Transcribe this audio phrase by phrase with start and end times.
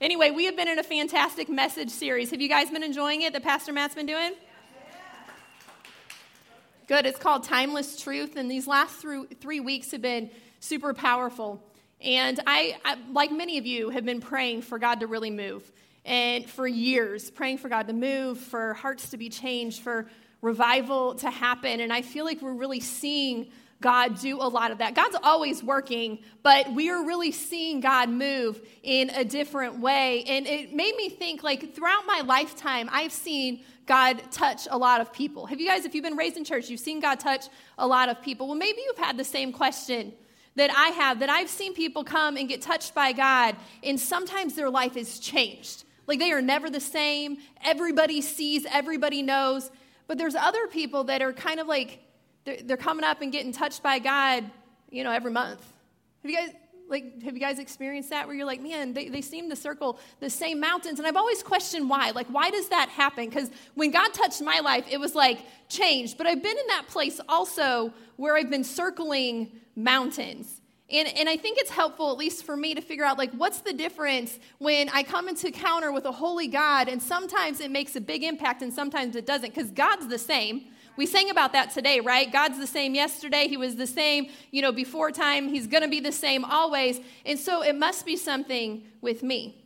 [0.00, 2.30] Anyway, we have been in a fantastic message series.
[2.30, 4.32] Have you guys been enjoying it that Pastor Matt's been doing?
[6.88, 7.04] Good.
[7.04, 11.62] It's called Timeless Truth, and these last three weeks have been super powerful.
[12.00, 15.70] And I, I, like many of you, have been praying for God to really move.
[16.06, 20.08] And for years, praying for God to move, for hearts to be changed, for
[20.40, 21.78] revival to happen.
[21.80, 23.50] And I feel like we're really seeing
[23.80, 24.94] God do a lot of that.
[24.94, 30.22] God's always working, but we are really seeing God move in a different way.
[30.24, 35.00] And it made me think like throughout my lifetime, I've seen God touch a lot
[35.00, 35.46] of people.
[35.46, 37.46] Have you guys, if you've been raised in church, you've seen God touch
[37.78, 38.48] a lot of people?
[38.48, 40.12] Well, maybe you've had the same question
[40.56, 44.54] that I have, that I've seen people come and get touched by God, and sometimes
[44.54, 45.84] their life is changed.
[46.06, 47.38] Like they are never the same.
[47.64, 49.70] Everybody sees, everybody knows.
[50.06, 52.00] But there's other people that are kind of like,
[52.44, 54.44] they're, they're coming up and getting touched by God,
[54.90, 55.60] you know, every month.
[56.22, 56.50] Have you guys,
[56.88, 59.98] like, have you guys experienced that where you're like, man, they, they seem to circle
[60.18, 60.98] the same mountains?
[60.98, 62.10] And I've always questioned why.
[62.10, 63.28] Like, why does that happen?
[63.28, 65.38] Because when God touched my life, it was like
[65.68, 66.18] changed.
[66.18, 70.60] But I've been in that place also where I've been circling mountains.
[70.90, 73.60] And, and I think it's helpful, at least for me, to figure out like what's
[73.60, 77.94] the difference when I come into encounter with a holy God, and sometimes it makes
[77.94, 80.64] a big impact and sometimes it doesn't, because God's the same.
[80.96, 82.30] We sang about that today, right?
[82.30, 83.48] God's the same yesterday.
[83.48, 85.48] He was the same, you know, before time.
[85.48, 87.00] He's going to be the same always.
[87.24, 89.64] And so it must be something with me.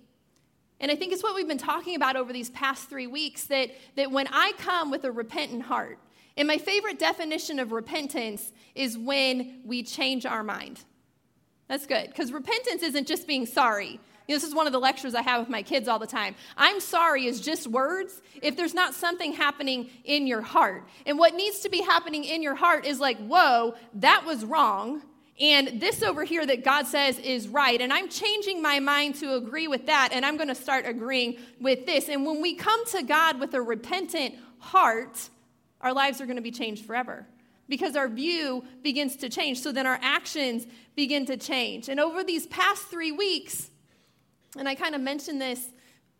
[0.81, 3.71] And I think it's what we've been talking about over these past three weeks that,
[3.97, 5.99] that when I come with a repentant heart,
[6.37, 10.81] and my favorite definition of repentance is when we change our mind.
[11.69, 14.01] That's good, because repentance isn't just being sorry.
[14.27, 16.07] You know, this is one of the lectures I have with my kids all the
[16.07, 16.35] time.
[16.57, 20.89] I'm sorry is just words if there's not something happening in your heart.
[21.05, 25.03] And what needs to be happening in your heart is like, whoa, that was wrong.
[25.41, 27.81] And this over here that God says is right.
[27.81, 30.11] And I'm changing my mind to agree with that.
[30.13, 32.09] And I'm going to start agreeing with this.
[32.09, 35.29] And when we come to God with a repentant heart,
[35.81, 37.27] our lives are going to be changed forever
[37.69, 39.61] because our view begins to change.
[39.61, 41.89] So then our actions begin to change.
[41.89, 43.71] And over these past three weeks,
[44.57, 45.67] and I kind of mentioned this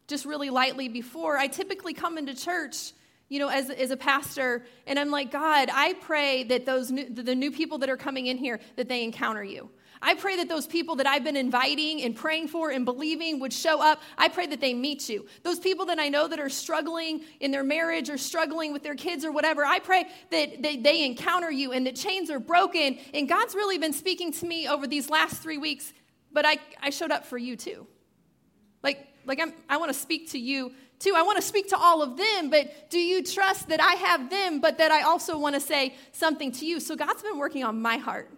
[0.07, 2.93] just really lightly before, I typically come into church.
[3.31, 7.09] You know, as, as a pastor, and I'm like, God, I pray that those new,
[7.09, 9.71] the new people that are coming in here, that they encounter you.
[10.07, 13.55] I pray that those people that I've been inviting and praying for and believing would
[13.55, 14.03] show up.
[14.19, 15.27] I pray that they meet you.
[15.43, 18.95] Those people that I know that are struggling in their marriage or struggling with their
[18.95, 22.99] kids or whatever, I pray that they, they encounter you and that chains are broken.
[23.15, 25.95] And God's really been speaking to me over these last three weeks,
[26.31, 27.87] but I, I showed up for you too.
[29.27, 31.15] Like, I'm, I want to speak to you too.
[31.17, 34.31] I want to speak to all of them, but do you trust that I have
[34.31, 36.81] them, but that I also want to say something to you?
[36.81, 38.31] So God's been working on my heart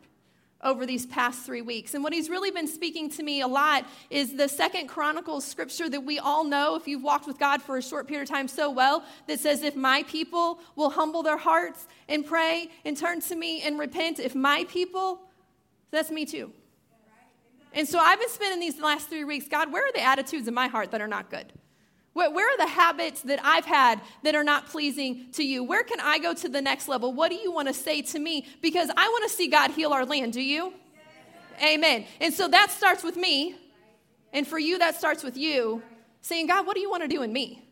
[0.63, 1.95] over these past three weeks.
[1.95, 5.89] And what he's really been speaking to me a lot is the second Chronicles scripture
[5.89, 8.49] that we all know, if you've walked with God for a short period of time
[8.49, 13.21] so well, that says, If my people will humble their hearts and pray and turn
[13.23, 15.21] to me and repent, if my people,
[15.91, 16.53] that's me too.
[17.77, 20.55] And so I've been spending these last three weeks, God, where are the attitudes in
[20.55, 21.53] my heart that are not good?
[22.15, 25.63] Where are the habits that I've had that are not pleasing to you?
[25.63, 27.13] Where can I go to the next level?
[27.13, 28.47] What do you want to say to me?
[28.63, 30.33] Because I want to see God heal our land.
[30.33, 30.73] Do you?
[31.63, 32.07] Amen.
[32.19, 33.57] And so that starts with me.
[34.33, 35.83] And for you, that starts with you
[36.23, 37.63] saying, God, what do you want to do in me?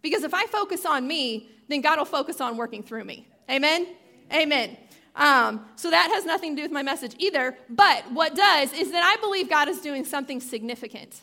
[0.00, 3.28] Because if I focus on me, then God will focus on working through me.
[3.50, 3.86] Amen?
[4.32, 4.78] Amen.
[5.14, 7.56] Um, so that has nothing to do with my message either.
[7.68, 11.20] But what does is that I believe God is doing something significant.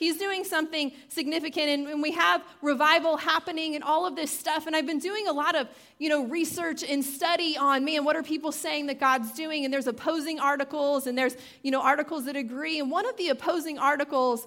[0.00, 4.66] He's doing something significant, and, and, we have revival happening and all of this stuff.
[4.66, 8.16] And I've been doing a lot of, you know, research and study on, man, what
[8.16, 9.66] are people saying that God's doing?
[9.66, 12.80] And there's opposing articles, and there's, you know, articles that agree.
[12.80, 14.46] And one of the opposing articles,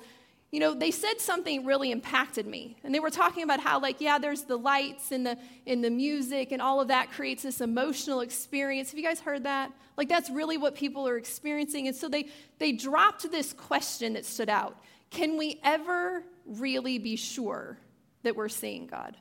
[0.53, 2.77] you know, they said something really impacted me.
[2.83, 5.89] And they were talking about how, like, yeah, there's the lights and the and the
[5.89, 8.91] music and all of that creates this emotional experience.
[8.91, 9.71] Have you guys heard that?
[9.97, 11.87] Like, that's really what people are experiencing.
[11.87, 12.27] And so they
[12.59, 14.77] they dropped this question that stood out
[15.09, 17.79] can we ever really be sure
[18.21, 19.17] that we're seeing God?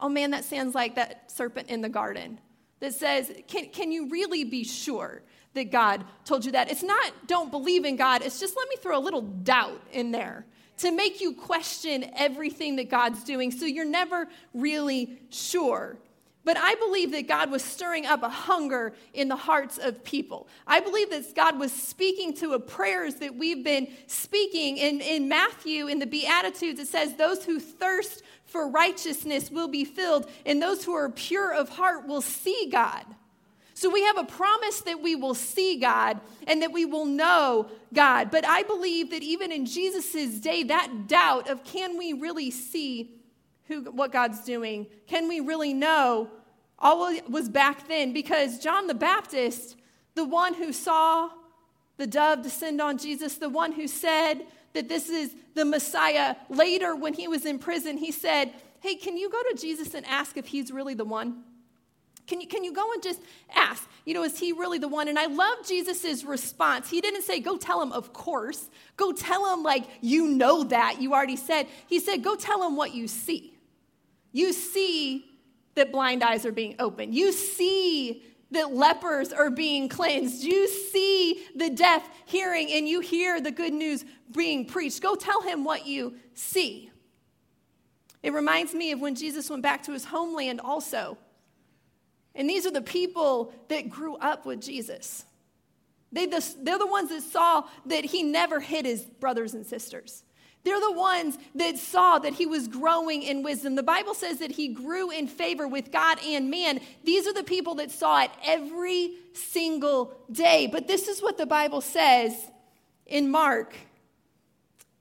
[0.00, 2.40] Oh man, that sounds like that serpent in the garden
[2.80, 5.22] that says, can, can you really be sure
[5.56, 6.70] that God told you that?
[6.70, 10.12] It's not don't believe in God, it's just let me throw a little doubt in
[10.12, 10.46] there
[10.78, 15.96] to make you question everything that God's doing so you're never really sure.
[16.46, 20.46] But I believe that God was stirring up a hunger in the hearts of people.
[20.64, 24.76] I believe that God was speaking to a prayers that we've been speaking.
[24.76, 29.84] In, in Matthew, in the Beatitudes, it says, Those who thirst for righteousness will be
[29.84, 33.04] filled, and those who are pure of heart will see God.
[33.76, 37.68] So we have a promise that we will see God and that we will know
[37.92, 38.30] God.
[38.30, 43.10] But I believe that even in Jesus' day, that doubt of can we really see
[43.68, 44.86] who, what God's doing?
[45.06, 46.30] Can we really know?
[46.78, 49.76] All was back then because John the Baptist,
[50.14, 51.28] the one who saw
[51.98, 56.96] the dove descend on Jesus, the one who said that this is the Messiah, later
[56.96, 60.38] when he was in prison, he said, Hey, can you go to Jesus and ask
[60.38, 61.44] if he's really the one?
[62.26, 63.20] Can you, can you go and just
[63.54, 65.08] ask, you know, is he really the one?
[65.08, 66.90] And I love Jesus' response.
[66.90, 68.68] He didn't say, go tell him, of course.
[68.96, 71.00] Go tell him, like, you know that.
[71.00, 71.66] You already said.
[71.86, 73.54] He said, go tell him what you see.
[74.32, 75.24] You see
[75.76, 77.14] that blind eyes are being opened.
[77.14, 80.42] You see that lepers are being cleansed.
[80.42, 85.02] You see the deaf hearing and you hear the good news being preached.
[85.02, 86.90] Go tell him what you see.
[88.22, 91.18] It reminds me of when Jesus went back to his homeland, also.
[92.36, 95.24] And these are the people that grew up with Jesus.
[96.12, 100.22] They, they're the ones that saw that he never hid his brothers and sisters.
[100.64, 103.76] They're the ones that saw that he was growing in wisdom.
[103.76, 106.80] The Bible says that he grew in favor with God and man.
[107.04, 110.66] These are the people that saw it every single day.
[110.66, 112.50] But this is what the Bible says
[113.06, 113.76] in Mark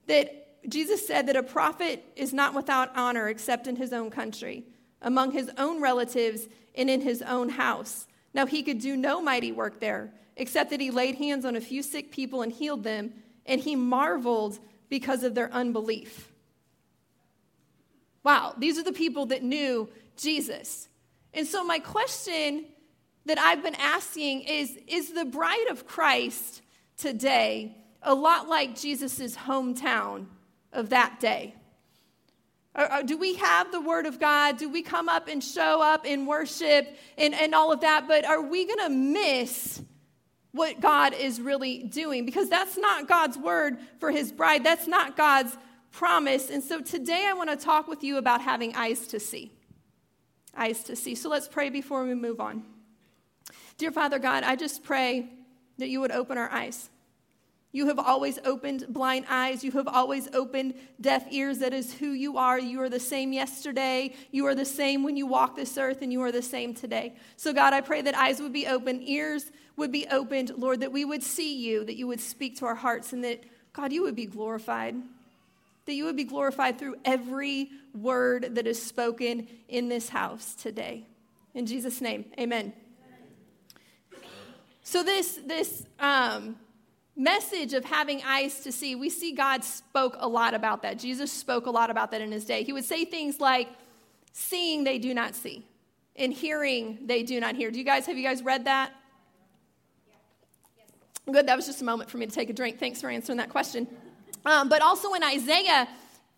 [0.06, 4.66] that Jesus said that a prophet is not without honor except in his own country,
[5.01, 8.07] among his own relatives, and in his own house.
[8.33, 11.62] Now he could do no mighty work there, except that he laid hands on a
[11.62, 13.13] few sick people and healed them,
[13.45, 14.59] and he marveled
[14.89, 16.31] because of their unbelief.
[18.24, 20.89] Wow, these are the people that knew Jesus.
[21.33, 22.65] And so, my question
[23.25, 26.62] that I've been asking is Is the bride of Christ
[26.98, 30.27] today a lot like Jesus' hometown
[30.74, 31.56] of that day?
[33.06, 34.57] Do we have the Word of God?
[34.57, 38.07] Do we come up and show up in worship and, and all of that?
[38.07, 39.81] But are we going to miss
[40.56, 44.63] what God is really doing because that's not God's word for his bride.
[44.63, 45.56] That's not God's
[45.92, 46.50] promise.
[46.50, 49.51] And so today I want to talk with you about having eyes to see.
[50.56, 51.13] Eyes to see.
[51.13, 52.63] So let's pray before we move on.
[53.77, 55.27] Dear Father God, I just pray
[55.77, 56.89] that you would open our eyes.
[57.75, 59.62] You have always opened blind eyes.
[59.62, 61.60] You have always opened deaf ears.
[61.60, 62.57] That is who you are.
[62.57, 64.16] You are the same yesterday.
[64.31, 67.16] You are the same when you walk this earth, and you are the same today.
[67.36, 70.94] So, God, I pray that eyes would be open, ears would be opened, Lord, that
[70.94, 73.44] we would see you, that you would speak to our hearts, and that,
[73.74, 74.95] God, you would be glorified.
[75.86, 81.04] That you would be glorified through every word that is spoken in this house today.
[81.54, 82.72] In Jesus' name, amen.
[84.81, 86.56] So, this, this, um,
[87.15, 91.00] message of having eyes to see, we see God spoke a lot about that.
[91.00, 92.63] Jesus spoke a lot about that in his day.
[92.63, 93.69] He would say things like,
[94.33, 95.65] seeing they do not see,
[96.15, 97.71] and hearing they do not hear.
[97.71, 98.91] Do you guys, have you guys read that?
[101.31, 102.77] Good, that was just a moment for me to take a drink.
[102.77, 103.88] Thanks for answering that question.
[104.45, 105.88] Um, but also in Isaiah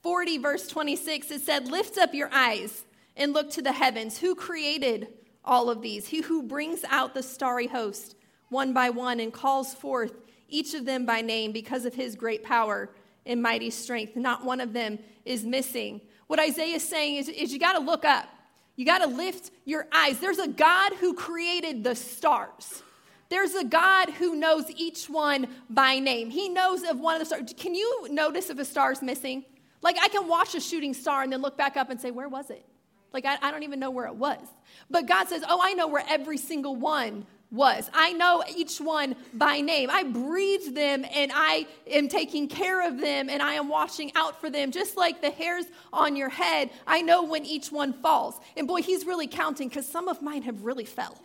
[0.02, 2.86] 40, verse 26, it said, Lift up your eyes
[3.18, 4.20] and look to the heavens.
[4.20, 5.10] Who created
[5.44, 6.08] all of these?
[6.08, 8.16] He who brings out the starry host
[8.50, 10.14] one by one and calls forth
[10.50, 12.90] each of them by name because of his great power
[13.26, 14.16] and mighty strength.
[14.16, 16.02] Not one of them is missing.
[16.28, 18.28] What Isaiah is saying is, is you got to look up.
[18.76, 20.20] You got to lift your eyes.
[20.20, 22.84] There's a God who created the stars.
[23.30, 26.30] There's a God who knows each one by name.
[26.30, 27.54] He knows of one of the stars.
[27.58, 29.44] Can you notice if a star's missing?
[29.82, 32.30] Like, I can watch a shooting star and then look back up and say, Where
[32.30, 32.66] was it?
[33.14, 34.46] Like, I, I don't even know where it was.
[34.90, 37.90] But God says, Oh, I know where every single one was.
[37.94, 39.90] I know each one by name.
[39.90, 44.42] I breathe them and I am taking care of them and I am watching out
[44.42, 44.72] for them.
[44.72, 48.40] Just like the hairs on your head, I know when each one falls.
[48.58, 51.18] And boy, he's really counting because some of mine have really fell.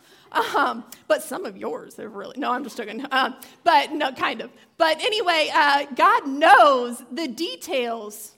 [0.57, 3.05] Um, but some of yours have really, no, I'm just joking.
[3.11, 4.51] Um, but no, kind of.
[4.79, 8.33] But anyway, uh, God knows the details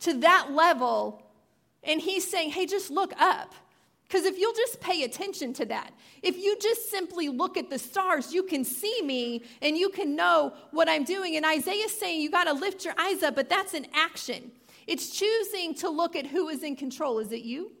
[0.00, 1.22] to that level.
[1.84, 3.54] And he's saying, hey, just look up.
[4.08, 7.78] Because if you'll just pay attention to that, if you just simply look at the
[7.78, 11.36] stars, you can see me and you can know what I'm doing.
[11.36, 14.50] And Isaiah's saying you got to lift your eyes up, but that's an action.
[14.86, 17.18] It's choosing to look at who is in control.
[17.18, 17.72] Is it you?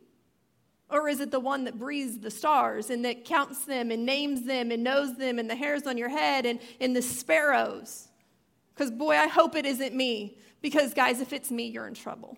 [0.90, 4.44] Or is it the one that breathes the stars and that counts them and names
[4.44, 8.08] them and knows them and the hairs on your head and, and the sparrows?
[8.74, 10.36] Because, boy, I hope it isn't me.
[10.60, 12.36] Because, guys, if it's me, you're in trouble.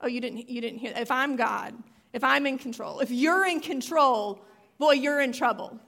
[0.00, 1.02] Oh, you didn't, you didn't hear that.
[1.02, 1.74] If I'm God,
[2.12, 3.00] if I'm in control.
[3.00, 4.40] If you're in control,
[4.78, 5.78] boy, you're in trouble.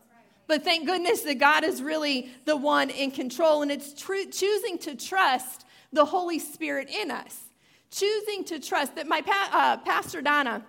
[0.47, 4.79] But thank goodness that God is really the one in control, and it's tr- choosing
[4.79, 7.41] to trust the Holy Spirit in us.
[7.91, 10.65] Choosing to trust that my pa- uh, pastor Donna,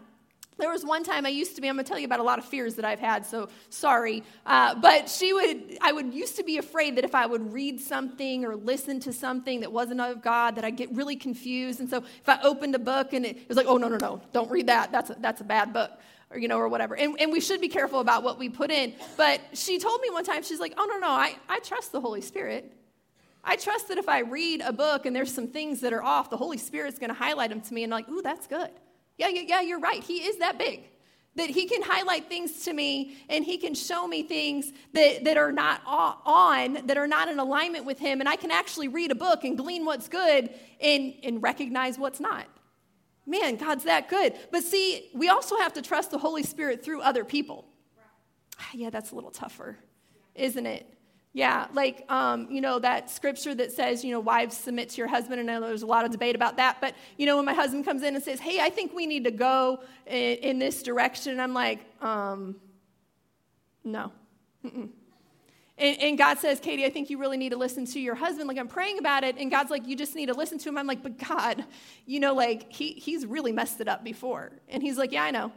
[0.58, 2.24] there was one time I used to be, I'm going to tell you about a
[2.24, 4.24] lot of fears that I've had, so sorry.
[4.46, 7.80] Uh, but she would, I would used to be afraid that if I would read
[7.82, 11.80] something or listen to something that wasn't of God, that I'd get really confused.
[11.80, 13.98] And so if I opened a book and it, it was like, oh, no, no,
[13.98, 14.92] no, don't read that.
[14.92, 15.92] That's a, that's a bad book.
[16.32, 16.98] Or, you know, or whatever.
[16.98, 18.96] And, and we should be careful about what we put in.
[19.16, 22.02] But she told me one time, she's like, oh, no, no, I, I trust the
[22.02, 22.74] Holy Spirit.
[23.44, 26.32] I trust that if I read a book and there's some things that are off,
[26.32, 28.72] the Holy Spirit's going to highlight them to me and like, ooh, that's good.
[29.18, 30.04] Yeah, yeah, yeah, you're right.
[30.04, 30.82] He is that big.
[31.36, 35.38] That he can highlight things to me and he can show me things that, that
[35.38, 38.22] are not on, that are not in alignment with him.
[38.22, 42.22] And I can actually read a book and glean what's good and, and recognize what's
[42.22, 42.48] not.
[43.26, 44.34] Man, God's that good.
[44.52, 47.66] But see, we also have to trust the Holy Spirit through other people.
[48.74, 49.78] Yeah, that's a little tougher,
[50.34, 50.95] isn't it?
[51.36, 55.08] Yeah, like, um, you know, that scripture that says, you know, wives submit to your
[55.08, 55.42] husband.
[55.42, 56.78] And I know there's a lot of debate about that.
[56.80, 59.26] But, you know, when my husband comes in and says, hey, I think we need
[59.26, 62.56] to go in, in this direction, I'm like, um,
[63.84, 64.14] no.
[64.64, 64.94] And,
[65.78, 68.48] and, God says, Katie, I think you really need to listen to your husband.
[68.48, 69.36] Like, I'm praying about it.
[69.38, 70.78] And God's like, you just need to listen to him.
[70.78, 71.66] I'm like, but God,
[72.06, 74.54] you know, like, he, he's really messed it up before.
[74.70, 75.52] And he's like, yeah, I know.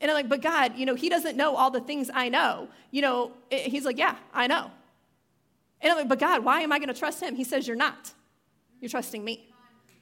[0.00, 2.68] And I'm like, but God, you know, he doesn't know all the things I know.
[2.90, 4.70] You know, eh, he's like, yeah, I know.
[5.80, 7.34] And I'm like, but God, why am I going to trust him?
[7.34, 8.12] He says, you're not.
[8.80, 9.48] You're trusting me.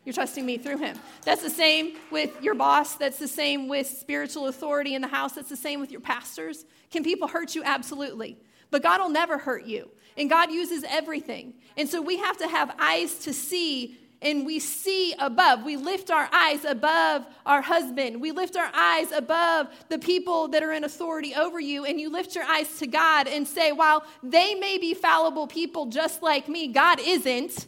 [0.05, 0.99] You're trusting me through him.
[1.25, 2.97] That's the same with your boss.
[2.97, 5.33] That's the same with spiritual authority in the house.
[5.33, 6.67] That's the same with your pastors.
[6.91, 7.63] Can people hurt you?
[7.65, 8.37] Absolutely.
[8.71, 9.91] But God will never hurt you.
[10.17, 11.55] And God uses everything.
[11.77, 15.65] And so we have to have eyes to see and we see above.
[15.65, 18.23] We lift our eyes above our husband.
[18.23, 21.85] We lift our eyes above the people that are in authority over you.
[21.85, 25.87] And you lift your eyes to God and say, while they may be fallible people
[25.87, 27.67] just like me, God isn't.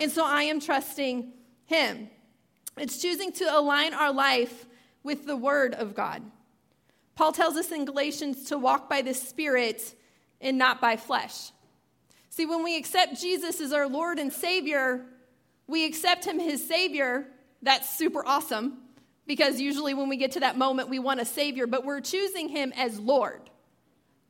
[0.00, 1.30] And so I am trusting
[1.66, 2.08] Him.
[2.78, 4.66] It's choosing to align our life
[5.02, 6.22] with the Word of God.
[7.16, 9.94] Paul tells us in Galatians to walk by the Spirit
[10.40, 11.50] and not by flesh.
[12.30, 15.04] See, when we accept Jesus as our Lord and Savior,
[15.68, 17.26] we accept him his savior,
[17.62, 18.78] that's super awesome
[19.26, 22.48] because usually when we get to that moment, we want a savior, but we're choosing
[22.48, 23.42] him as Lord.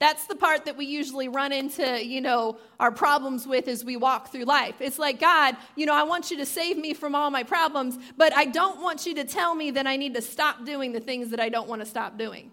[0.00, 3.96] That's the part that we usually run into, you know, our problems with as we
[3.96, 4.76] walk through life.
[4.80, 7.98] It's like, God, you know, I want you to save me from all my problems,
[8.16, 11.00] but I don't want you to tell me that I need to stop doing the
[11.00, 12.52] things that I don't want to stop doing.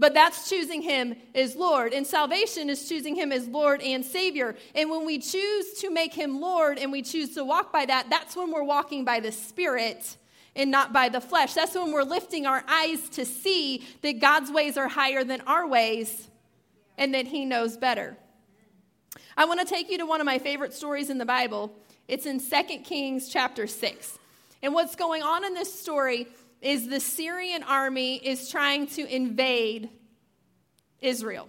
[0.00, 1.92] But that's choosing him as Lord.
[1.92, 4.56] And salvation is choosing him as Lord and Savior.
[4.74, 8.08] And when we choose to make him Lord and we choose to walk by that,
[8.08, 10.16] that's when we're walking by the Spirit
[10.56, 11.52] and not by the flesh.
[11.52, 15.68] That's when we're lifting our eyes to see that God's ways are higher than our
[15.68, 16.30] ways
[16.96, 18.16] and that he knows better.
[19.36, 21.74] I want to take you to one of my favorite stories in the Bible.
[22.08, 24.18] It's in 2 Kings chapter 6.
[24.62, 26.26] And what's going on in this story
[26.60, 29.88] is the Syrian army is trying to invade
[31.00, 31.48] Israel.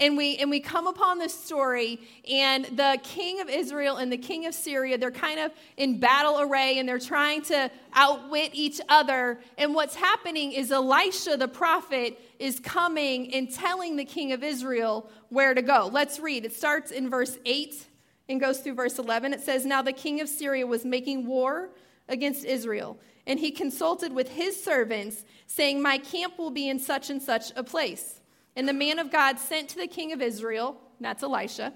[0.00, 4.16] And we, and we come upon this story, and the king of Israel and the
[4.16, 8.80] king of Syria, they're kind of in battle array and they're trying to outwit each
[8.88, 9.38] other.
[9.58, 15.10] And what's happening is Elisha, the prophet, is coming and telling the king of Israel
[15.28, 15.90] where to go.
[15.92, 16.46] Let's read.
[16.46, 17.86] It starts in verse 8
[18.30, 19.34] and goes through verse 11.
[19.34, 21.68] It says, Now the king of Syria was making war
[22.08, 27.10] against Israel and he consulted with his servants, saying, My camp will be in such
[27.10, 28.20] and such a place.
[28.56, 31.72] And the man of God sent to the king of Israel, that's Elisha,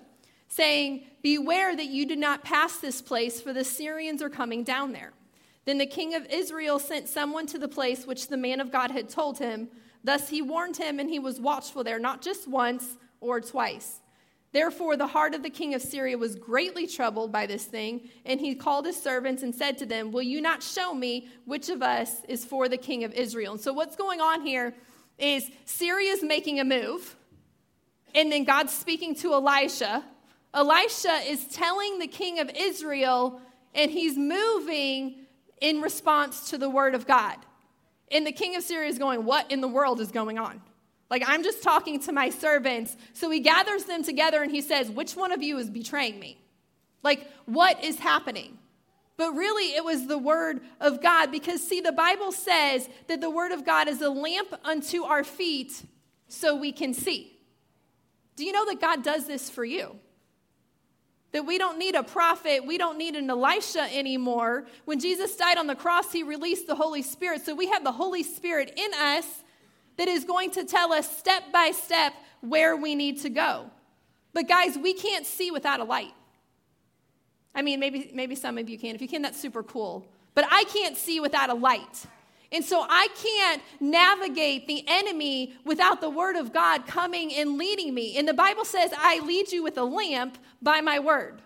[0.48, 4.92] saying, Beware that you do not pass this place, for the Syrians are coming down
[4.92, 5.12] there.
[5.64, 8.90] Then the king of Israel sent someone to the place which the man of God
[8.90, 9.68] had told him.
[10.02, 14.00] Thus he warned him, and he was watchful there, not just once or twice.
[14.54, 18.38] Therefore, the heart of the king of Syria was greatly troubled by this thing, and
[18.38, 21.82] he called his servants and said to them, Will you not show me which of
[21.82, 23.54] us is for the king of Israel?
[23.54, 24.72] And so, what's going on here
[25.18, 27.16] is Syria is making a move,
[28.14, 30.04] and then God's speaking to Elisha.
[30.54, 33.40] Elisha is telling the king of Israel,
[33.74, 35.26] and he's moving
[35.60, 37.38] in response to the word of God.
[38.12, 40.62] And the king of Syria is going, What in the world is going on?
[41.10, 42.96] Like, I'm just talking to my servants.
[43.12, 46.38] So he gathers them together and he says, Which one of you is betraying me?
[47.02, 48.58] Like, what is happening?
[49.16, 53.30] But really, it was the word of God because, see, the Bible says that the
[53.30, 55.84] word of God is a lamp unto our feet
[56.26, 57.38] so we can see.
[58.34, 59.96] Do you know that God does this for you?
[61.30, 64.66] That we don't need a prophet, we don't need an Elisha anymore.
[64.84, 67.44] When Jesus died on the cross, he released the Holy Spirit.
[67.44, 69.43] So we have the Holy Spirit in us
[69.96, 73.70] that is going to tell us step by step where we need to go.
[74.32, 76.12] But guys, we can't see without a light.
[77.54, 78.94] I mean, maybe, maybe some of you can.
[78.94, 80.06] If you can, that's super cool.
[80.34, 82.06] But I can't see without a light.
[82.50, 87.94] And so I can't navigate the enemy without the word of God coming and leading
[87.94, 88.18] me.
[88.18, 91.40] And the Bible says, I lead you with a lamp by my word.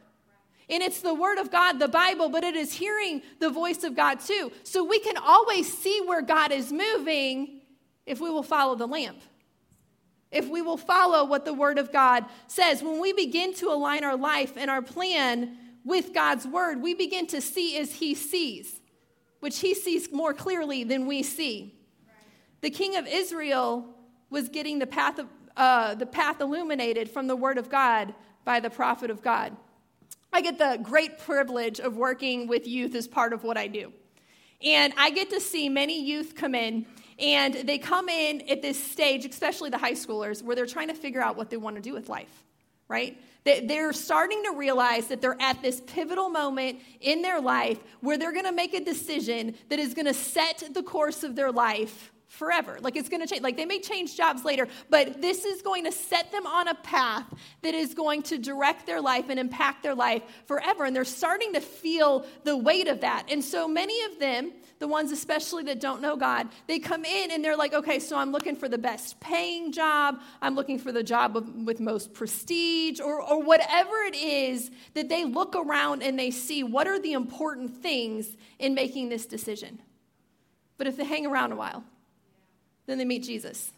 [0.70, 3.96] And it's the word of God, the Bible, but it is hearing the voice of
[3.96, 4.52] God too.
[4.64, 7.57] So we can always see where God is moving
[8.08, 9.20] if we will follow the lamp.
[10.30, 12.82] If we will follow what the word of God says.
[12.82, 17.26] When we begin to align our life and our plan with God's word, we begin
[17.28, 18.80] to see as he sees,
[19.40, 21.74] which he sees more clearly than we see.
[22.60, 23.94] The king of Israel
[24.30, 28.60] was getting the path, of, uh, the path illuminated from the word of God by
[28.60, 29.56] the prophet of God.
[30.32, 33.92] I get the great privilege of working with youth as part of what I do.
[34.62, 36.84] And I get to see many youth come in,
[37.18, 40.94] and they come in at this stage, especially the high schoolers, where they're trying to
[40.94, 42.44] figure out what they want to do with life,
[42.88, 43.20] right?
[43.44, 48.32] They're starting to realize that they're at this pivotal moment in their life where they're
[48.32, 52.12] going to make a decision that is going to set the course of their life
[52.28, 52.78] forever.
[52.80, 53.42] Like it's going to change.
[53.42, 56.74] Like they may change jobs later, but this is going to set them on a
[56.74, 57.24] path
[57.62, 60.84] that is going to direct their life and impact their life forever.
[60.84, 63.26] And they're starting to feel the weight of that.
[63.30, 67.30] And so many of them, the ones especially that don't know God, they come in
[67.30, 70.20] and they're like, okay, so I'm looking for the best paying job.
[70.40, 71.34] I'm looking for the job
[71.66, 76.62] with most prestige or, or whatever it is that they look around and they see
[76.62, 79.80] what are the important things in making this decision.
[80.76, 81.82] But if they hang around a while,
[82.86, 83.72] then they meet Jesus.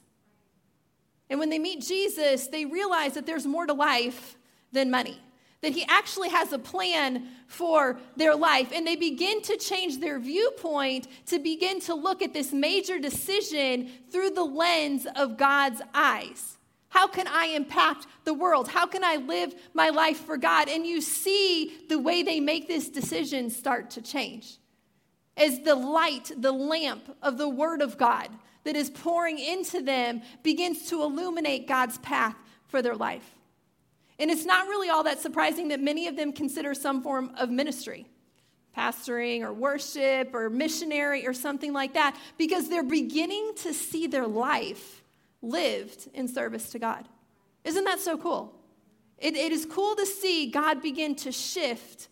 [1.30, 4.36] And when they meet Jesus, they realize that there's more to life
[4.72, 5.18] than money,
[5.62, 8.72] that He actually has a plan for their life.
[8.74, 13.90] And they begin to change their viewpoint to begin to look at this major decision
[14.10, 16.56] through the lens of God's eyes.
[16.88, 18.68] How can I impact the world?
[18.68, 20.68] How can I live my life for God?
[20.68, 24.56] And you see the way they make this decision start to change.
[25.36, 28.28] As the light, the lamp of the Word of God,
[28.64, 32.36] that is pouring into them begins to illuminate God's path
[32.66, 33.36] for their life.
[34.20, 37.50] And it's not really all that surprising that many of them consider some form of
[37.50, 38.06] ministry,
[38.76, 44.26] pastoring or worship or missionary or something like that, because they're beginning to see their
[44.26, 45.02] life
[45.42, 47.08] lived in service to God.
[47.64, 48.60] Isn't that so cool?
[49.20, 52.08] it, it is cool to see God begin to shift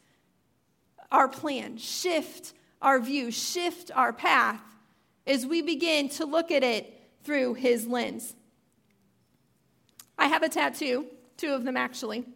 [1.11, 4.61] our plan, shift our view, shift our path
[5.27, 6.93] as we begin to look at it
[7.25, 8.35] through his lens.
[10.19, 11.07] I have a tattoo,
[11.39, 12.27] two of them actually.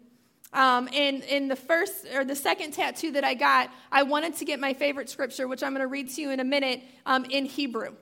[0.54, 4.44] Um, and in the first or the second tattoo that I got, I wanted to
[4.44, 7.24] get my favorite scripture, which I'm going to read to you in a minute, um,
[7.26, 7.94] in Hebrew.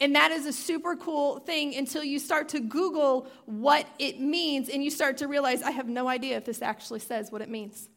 [0.00, 4.68] And that is a super cool thing until you start to Google what it means
[4.68, 7.48] and you start to realize I have no idea if this actually says what it
[7.48, 7.88] means.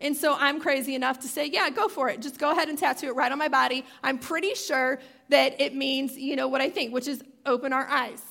[0.00, 2.22] And so I'm crazy enough to say, yeah, go for it.
[2.22, 3.84] Just go ahead and tattoo it right on my body.
[4.02, 7.86] I'm pretty sure that it means, you know, what I think, which is open our
[7.86, 8.22] eyes.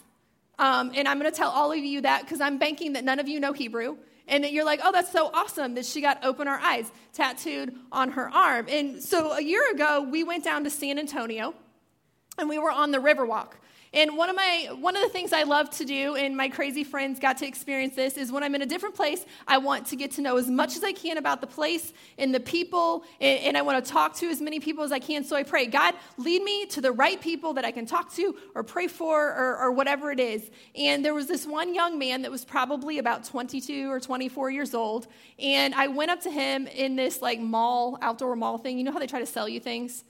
[0.60, 3.20] Um, and I'm going to tell all of you that because I'm banking that none
[3.20, 6.24] of you know Hebrew and that you're like, oh, that's so awesome that she got
[6.24, 8.68] open our eyes tattooed on her arm.
[8.70, 11.54] And so a year ago, we went down to San Antonio
[12.38, 13.54] and we were on the Riverwalk.
[13.94, 16.84] And one of my one of the things I love to do, and my crazy
[16.84, 19.96] friends got to experience this, is when I'm in a different place, I want to
[19.96, 23.40] get to know as much as I can about the place and the people, and,
[23.40, 25.24] and I want to talk to as many people as I can.
[25.24, 28.36] So I pray, God, lead me to the right people that I can talk to
[28.56, 30.50] or pray for or, or whatever it is.
[30.76, 34.74] And there was this one young man that was probably about 22 or 24 years
[34.74, 35.08] old,
[35.40, 38.78] and I went up to him in this like mall, outdoor mall thing.
[38.78, 40.04] You know how they try to sell you things?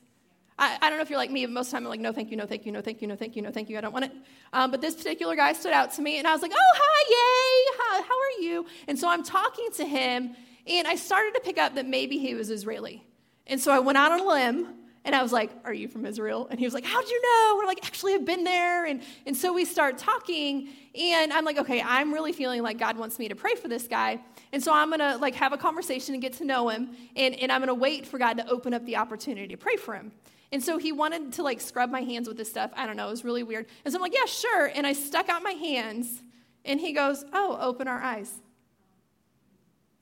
[0.59, 1.99] I, I, don't know if you're like me, but most of the time I'm like,
[1.99, 3.77] no, thank you, no, thank you, no, thank you, no, thank you, no, thank you,
[3.77, 4.11] I don't want it.
[4.53, 7.03] Um, but this particular guy stood out to me, and I was like, oh, hi,
[7.09, 8.65] yay, hi, how are you?
[8.87, 12.33] And so I'm talking to him, and I started to pick up that maybe he
[12.33, 13.03] was Israeli.
[13.45, 14.67] And so I went out on a limb,
[15.05, 16.47] and I was like, Are you from Israel?
[16.51, 17.55] And he was like, How'd you know?
[17.57, 18.85] We're like, Actually, I've been there.
[18.85, 20.67] And, and so we start talking,
[20.99, 23.87] and I'm like, Okay, I'm really feeling like God wants me to pray for this
[23.87, 24.19] guy.
[24.51, 27.53] And so I'm gonna like have a conversation and get to know him, and, and
[27.53, 30.11] I'm gonna wait for God to open up the opportunity to pray for him.
[30.51, 32.71] And so he wanted to like scrub my hands with this stuff.
[32.75, 33.67] I don't know, it was really weird.
[33.83, 34.67] And so I'm like, yeah, sure.
[34.67, 36.21] And I stuck out my hands,
[36.63, 38.31] and he goes, oh, open our eyes.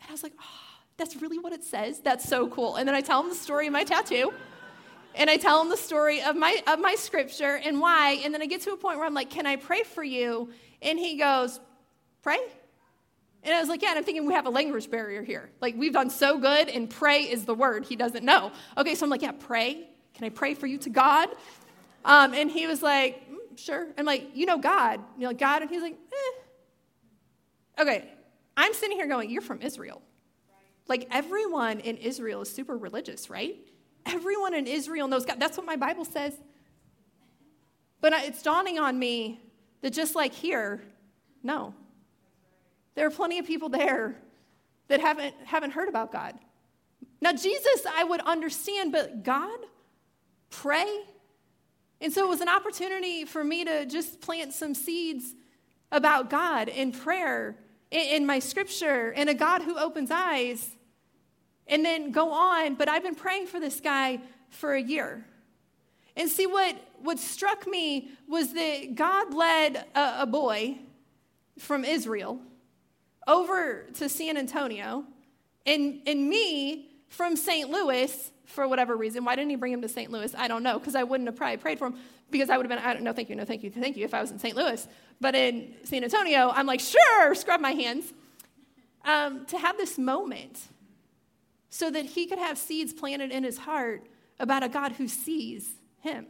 [0.01, 1.99] And I was like, oh, that's really what it says.
[1.99, 2.75] That's so cool.
[2.75, 4.33] And then I tell him the story of my tattoo.
[5.15, 8.19] And I tell him the story of my, of my scripture and why.
[8.23, 10.49] And then I get to a point where I'm like, Can I pray for you?
[10.81, 11.59] And he goes,
[12.21, 12.39] Pray?
[13.45, 15.51] And I was like, yeah, and I'm thinking we have a language barrier here.
[15.61, 17.85] Like, we've done so good, and pray is the word.
[17.85, 18.51] He doesn't know.
[18.75, 19.87] Okay, so I'm like, yeah, pray.
[20.15, 21.29] Can I pray for you to God?
[22.03, 23.87] Um, and he was like, mm, Sure.
[23.97, 25.01] I'm like, You know God.
[25.17, 25.61] You're like, God?
[25.61, 27.81] And he's like, Eh.
[27.81, 28.09] Okay.
[28.57, 30.01] I'm sitting here going, You're from Israel.
[30.87, 33.55] Like, everyone in Israel is super religious, right?
[34.05, 35.39] Everyone in Israel knows God.
[35.39, 36.33] That's what my Bible says.
[38.01, 39.41] But it's dawning on me
[39.81, 40.83] that just like here,
[41.41, 41.73] no.
[42.93, 44.15] There are plenty of people there
[44.87, 46.35] that haven't, haven't heard about God.
[47.19, 49.57] Now, Jesus, I would understand, but God?
[50.49, 51.03] Pray?
[52.01, 55.33] And so it was an opportunity for me to just plant some seeds
[55.91, 57.55] about God in prayer,
[57.91, 60.71] in, my scripture, and a God who opens eyes,
[61.67, 62.75] and then go on.
[62.75, 65.25] But I've been praying for this guy for a year.
[66.17, 70.77] And see, what, what struck me was that God led a, a boy
[71.57, 72.39] from Israel
[73.27, 75.05] over to San Antonio,
[75.65, 77.69] and, and me from St.
[77.69, 79.25] Louis for whatever reason.
[79.25, 80.11] Why didn't he bring him to St.
[80.11, 80.33] Louis?
[80.35, 81.95] I don't know, because I wouldn't have probably prayed for him
[82.31, 84.05] because I would have been, I don't know, thank you, no, thank you, thank you
[84.05, 84.55] if I was in St.
[84.55, 84.87] Louis.
[85.21, 88.13] But in San Antonio, I'm like, sure, scrub my hands.
[89.03, 90.59] Um, to have this moment
[91.69, 94.07] so that he could have seeds planted in his heart
[94.39, 96.25] about a God who sees him.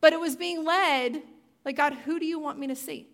[0.00, 1.22] But it was being led
[1.64, 3.08] like, God, who do you want me to see?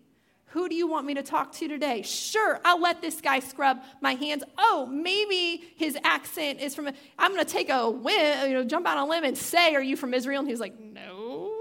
[0.51, 2.01] Who do you want me to talk to today?
[2.01, 4.43] Sure, I'll let this guy scrub my hands.
[4.57, 8.87] Oh, maybe his accent is from, I'm going to take a whim, you know, jump
[8.87, 10.39] out on a limb and say, Are you from Israel?
[10.39, 11.53] And he's like, No.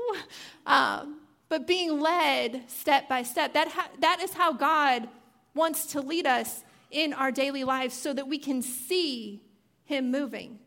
[0.67, 5.09] Um, but being led step by step, that, ha- that is how God
[5.55, 9.43] wants to lead us in our daily lives so that we can see
[9.87, 10.59] him moving.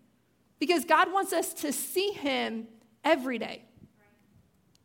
[0.60, 2.68] Because God wants us to see Him
[3.04, 3.64] every day.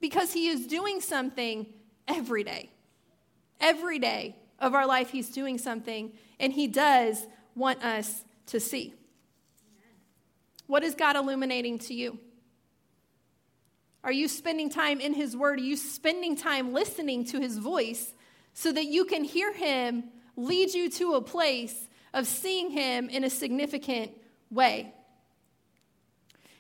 [0.00, 1.66] Because He is doing something
[2.06, 2.70] every day.
[3.64, 8.92] Every day of our life, He's doing something, and He does want us to see.
[10.66, 12.18] What is God illuminating to you?
[14.02, 15.58] Are you spending time in His Word?
[15.58, 18.12] Are you spending time listening to His voice
[18.52, 20.04] so that you can hear Him
[20.36, 24.12] lead you to a place of seeing Him in a significant
[24.50, 24.92] way?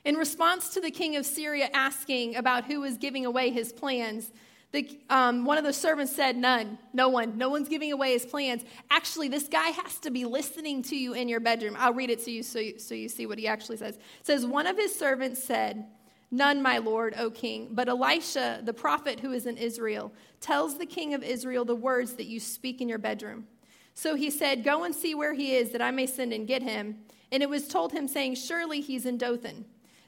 [0.06, 4.32] In response to the king of Syria asking about who was giving away his plans,
[4.74, 8.26] the, um, one of the servants said, None, no one, no one's giving away his
[8.26, 8.64] plans.
[8.90, 11.76] Actually, this guy has to be listening to you in your bedroom.
[11.78, 13.94] I'll read it to you so you, so you see what he actually says.
[13.94, 15.86] It says, One of his servants said,
[16.32, 17.68] None, my lord, O king.
[17.70, 22.14] But Elisha, the prophet who is in Israel, tells the king of Israel the words
[22.14, 23.46] that you speak in your bedroom.
[23.94, 26.62] So he said, Go and see where he is, that I may send and get
[26.62, 26.96] him.
[27.30, 29.66] And it was told him, saying, Surely he's in Dothan.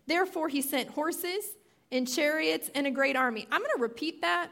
[0.09, 1.45] Therefore, he sent horses
[1.93, 3.47] and chariots and a great army.
[3.53, 4.51] I'm going to repeat that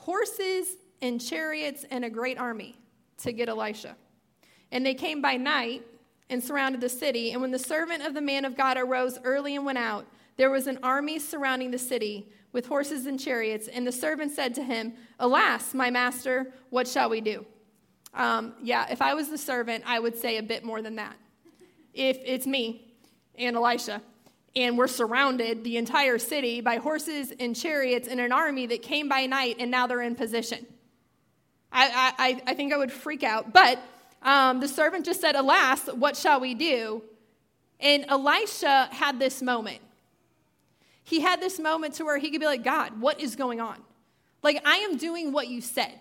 [0.00, 2.76] horses and chariots and a great army
[3.18, 3.96] to get Elisha.
[4.72, 5.82] And they came by night
[6.30, 7.32] and surrounded the city.
[7.32, 10.50] And when the servant of the man of God arose early and went out, there
[10.50, 13.68] was an army surrounding the city with horses and chariots.
[13.68, 17.44] And the servant said to him, Alas, my master, what shall we do?
[18.14, 21.16] Um, yeah, if I was the servant, I would say a bit more than that.
[21.92, 22.94] If it's me
[23.36, 24.00] and Elisha,
[24.56, 29.08] and we're surrounded, the entire city, by horses and chariots and an army that came
[29.08, 30.66] by night and now they're in position.
[31.72, 33.52] I, I, I think I would freak out.
[33.52, 33.80] But
[34.22, 37.02] um, the servant just said, Alas, what shall we do?
[37.78, 39.80] And Elisha had this moment.
[41.04, 43.76] He had this moment to where he could be like, God, what is going on?
[44.42, 45.98] Like, I am doing what you said.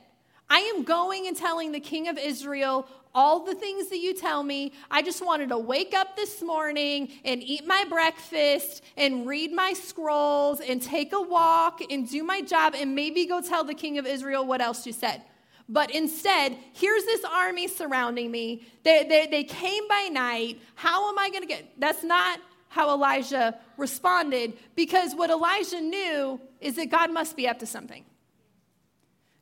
[0.49, 4.43] I am going and telling the king of Israel all the things that you tell
[4.43, 4.73] me.
[4.89, 9.73] I just wanted to wake up this morning and eat my breakfast and read my
[9.73, 13.97] scrolls and take a walk and do my job and maybe go tell the king
[13.97, 15.21] of Israel what else you said.
[15.67, 18.65] But instead, here's this army surrounding me.
[18.83, 20.59] They, they, they came by night.
[20.73, 21.79] How am I going to get?
[21.79, 27.59] That's not how Elijah responded because what Elijah knew is that God must be up
[27.59, 28.03] to something.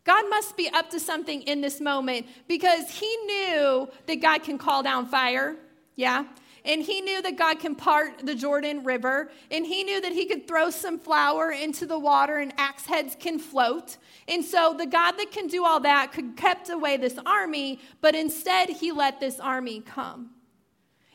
[0.08, 4.58] God must be up to something in this moment because he knew that God can
[4.58, 5.58] call down fire.
[5.98, 6.24] Yeah.
[6.64, 9.30] And he knew that God can part the Jordan River.
[9.52, 13.18] And he knew that he could throw some flour into the water and axe heads
[13.20, 13.98] can float.
[14.30, 18.16] And so the God that can do all that could kept away this army, but
[18.16, 20.30] instead he let this army come.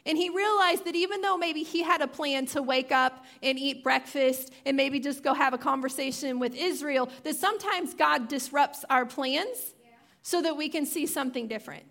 [0.05, 3.59] And he realized that even though maybe he had a plan to wake up and
[3.59, 8.85] eat breakfast and maybe just go have a conversation with Israel, that sometimes God disrupts
[8.91, 9.75] our plans
[10.23, 11.85] so that we can see something different.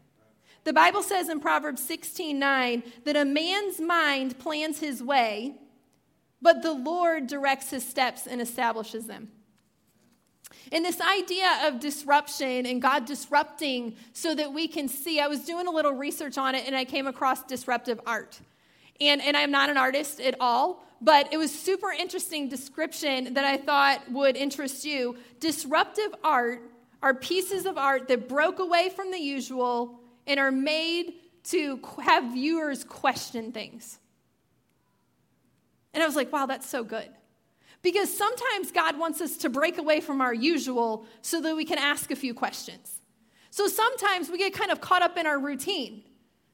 [0.64, 5.56] The Bible says in Proverbs 16 9 that a man's mind plans his way,
[6.42, 9.32] but the Lord directs his steps and establishes them.
[10.72, 15.42] And this idea of disruption and God disrupting so that we can see, I was
[15.42, 18.40] doing a little research on it and I came across disruptive art.
[19.02, 23.44] And, and I'm not an artist at all, but it was super interesting description that
[23.44, 25.18] I thought would interest you.
[25.40, 26.62] Disruptive art
[27.04, 32.32] are pieces of art that broke away from the usual and are made to have
[32.32, 33.98] viewers question things.
[35.94, 37.10] And I was like, wow, that's so good.
[37.82, 41.80] Because sometimes God wants us to break away from our usual so that we can
[41.80, 43.00] ask a few questions.
[43.50, 46.04] So sometimes we get kind of caught up in our routine.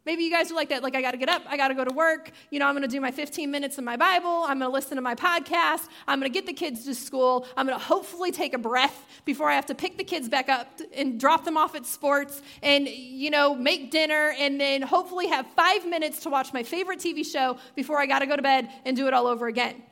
[0.07, 0.83] Maybe you guys are like that.
[0.83, 2.31] Like, I got to get up, I got to go to work.
[2.49, 4.45] You know, I'm to do my 15 minutes of my Bible.
[4.47, 5.89] I'm to listen to my podcast.
[6.07, 7.45] I'm to get the kids to school.
[7.57, 10.79] I'm to hopefully take a breath before I have to pick the kids back up
[10.95, 15.45] and drop them off at sports and, you know, make dinner and then hopefully have
[15.57, 18.69] five minutes to watch my favorite TV show before I got to go to bed
[18.85, 19.83] and do it all over again.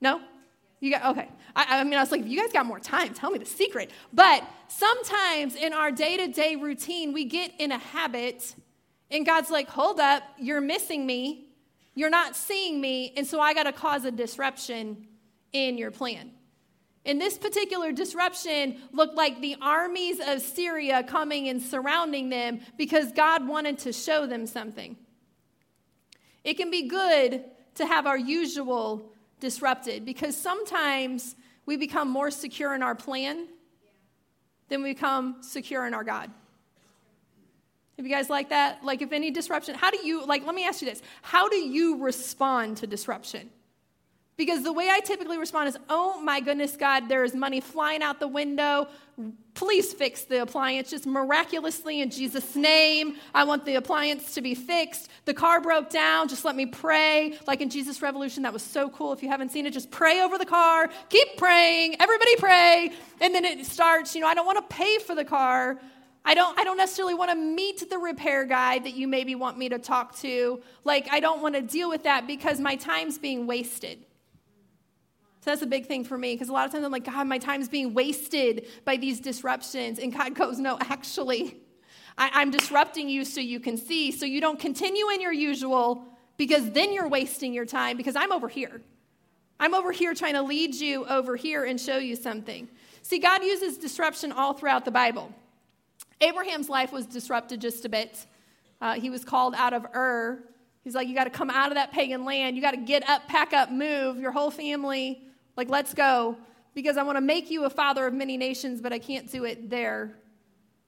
[0.00, 0.20] No?
[0.80, 1.28] You got, okay.
[1.54, 3.44] I, I mean, I was like, if you guys got more time, tell me the
[3.44, 3.90] secret.
[4.12, 8.54] But sometimes in our day to day routine, we get in a habit
[9.10, 11.46] and God's like, hold up, you're missing me.
[11.94, 13.12] You're not seeing me.
[13.16, 15.08] And so I got to cause a disruption
[15.52, 16.30] in your plan.
[17.04, 23.10] And this particular disruption looked like the armies of Syria coming and surrounding them because
[23.12, 24.96] God wanted to show them something.
[26.44, 27.44] It can be good
[27.76, 33.46] to have our usual disrupted because sometimes we become more secure in our plan
[34.68, 36.30] than we become secure in our God.
[37.96, 38.82] Have you guys like that?
[38.82, 41.56] Like, if any disruption, how do you, like, let me ask you this how do
[41.56, 43.50] you respond to disruption?
[44.40, 48.02] Because the way I typically respond is, oh my goodness, God, there is money flying
[48.02, 48.88] out the window.
[49.52, 53.16] Please fix the appliance just miraculously in Jesus' name.
[53.34, 55.10] I want the appliance to be fixed.
[55.26, 56.28] The car broke down.
[56.28, 57.38] Just let me pray.
[57.46, 59.12] Like in Jesus Revolution, that was so cool.
[59.12, 60.88] If you haven't seen it, just pray over the car.
[61.10, 62.00] Keep praying.
[62.00, 62.92] Everybody pray.
[63.20, 65.78] And then it starts, you know, I don't want to pay for the car.
[66.24, 69.58] I don't, I don't necessarily want to meet the repair guy that you maybe want
[69.58, 70.62] me to talk to.
[70.84, 74.06] Like, I don't want to deal with that because my time's being wasted.
[75.40, 77.26] So that's a big thing for me because a lot of times I'm like, God,
[77.26, 79.98] my time's being wasted by these disruptions.
[79.98, 81.56] And God goes, No, actually,
[82.18, 86.04] I, am disrupting you so you can see, so you don't continue in your usual
[86.36, 88.82] because then you're wasting your time because I'm over here.
[89.58, 92.68] I'm over here trying to lead you over here and show you something.
[93.02, 95.32] See, God uses disruption all throughout the Bible.
[96.20, 98.26] Abraham's life was disrupted just a bit.
[98.80, 100.42] Uh, he was called out of Ur.
[100.84, 102.56] He's like, You got to come out of that pagan land.
[102.56, 105.22] You got to get up, pack up, move, your whole family.
[105.56, 106.36] Like, let's go.
[106.74, 109.44] Because I want to make you a father of many nations, but I can't do
[109.44, 110.16] it there.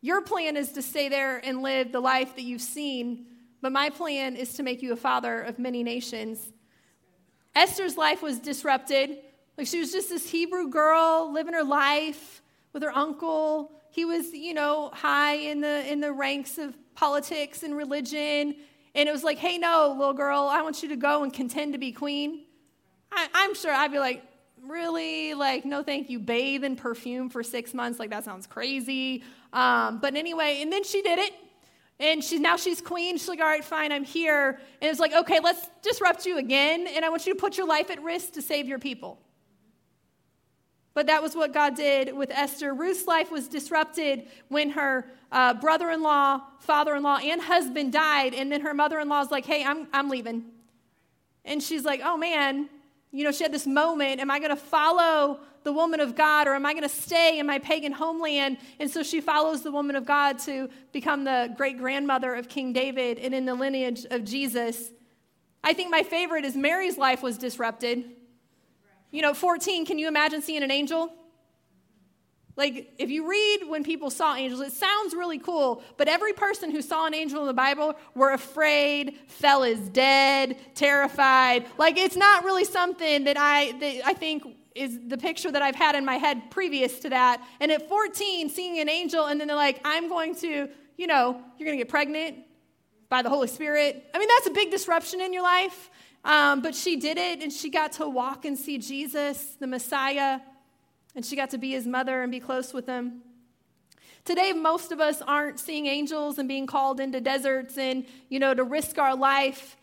[0.01, 3.27] Your plan is to stay there and live the life that you've seen,
[3.61, 6.53] but my plan is to make you a father of many nations.
[7.55, 9.19] Esther's life was disrupted.
[9.59, 14.33] Like, she was just this Hebrew girl living her life with her uncle he was,
[14.33, 18.57] you know, high in the in the ranks of politics and religion.
[18.95, 21.75] And it was like, hey, no, little girl, I want you to go and contend
[21.75, 22.45] to be queen.
[23.11, 24.23] I, I'm sure I'd be like,
[24.67, 25.35] really?
[25.35, 26.19] Like, no, thank you.
[26.19, 27.99] Bathe in perfume for six months.
[27.99, 29.23] Like, that sounds crazy.
[29.53, 31.33] Um, but anyway, and then she did it.
[32.01, 33.17] And she's now she's queen.
[33.17, 34.59] She's like, all right, fine, I'm here.
[34.81, 36.87] And it's like, okay, let's disrupt you again.
[36.89, 39.21] And I want you to put your life at risk to save your people.
[40.95, 42.75] But that was what God did with Esther.
[42.75, 47.93] Ruth's life was disrupted when her uh, brother in law, father in law, and husband
[47.93, 48.35] died.
[48.35, 50.45] And then her mother in law is like, hey, I'm, I'm leaving.
[51.45, 52.69] And she's like, oh man,
[53.13, 54.21] you know, she had this moment.
[54.21, 57.39] Am I going to follow the woman of God or am I going to stay
[57.39, 58.57] in my pagan homeland?
[58.81, 62.73] And so she follows the woman of God to become the great grandmother of King
[62.73, 64.91] David and in the lineage of Jesus.
[65.63, 68.05] I think my favorite is Mary's life was disrupted.
[69.11, 71.13] You know, 14, can you imagine seeing an angel?
[72.55, 76.71] Like, if you read when people saw angels, it sounds really cool, but every person
[76.71, 81.65] who saw an angel in the Bible were afraid, fell as dead, terrified.
[81.79, 85.75] Like, it's not really something that I, that I think is the picture that I've
[85.75, 87.43] had in my head previous to that.
[87.61, 91.41] And at 14, seeing an angel, and then they're like, I'm going to, you know,
[91.59, 92.37] you're going to get pregnant
[93.09, 94.11] by the Holy Spirit.
[94.15, 95.91] I mean, that's a big disruption in your life.
[96.25, 100.41] Um, but she did it, and she got to walk and see Jesus, the Messiah,
[101.15, 103.23] and she got to be his mother and be close with him.
[104.25, 108.55] Today, most of us aren't seeing angels and being called into deserts and, you know,
[108.55, 109.77] to risk our life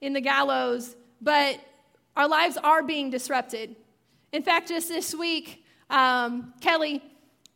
[0.00, 1.60] in the gallows, but
[2.16, 3.76] our lives are being disrupted.
[4.32, 7.02] In fact, just this week, um, Kelly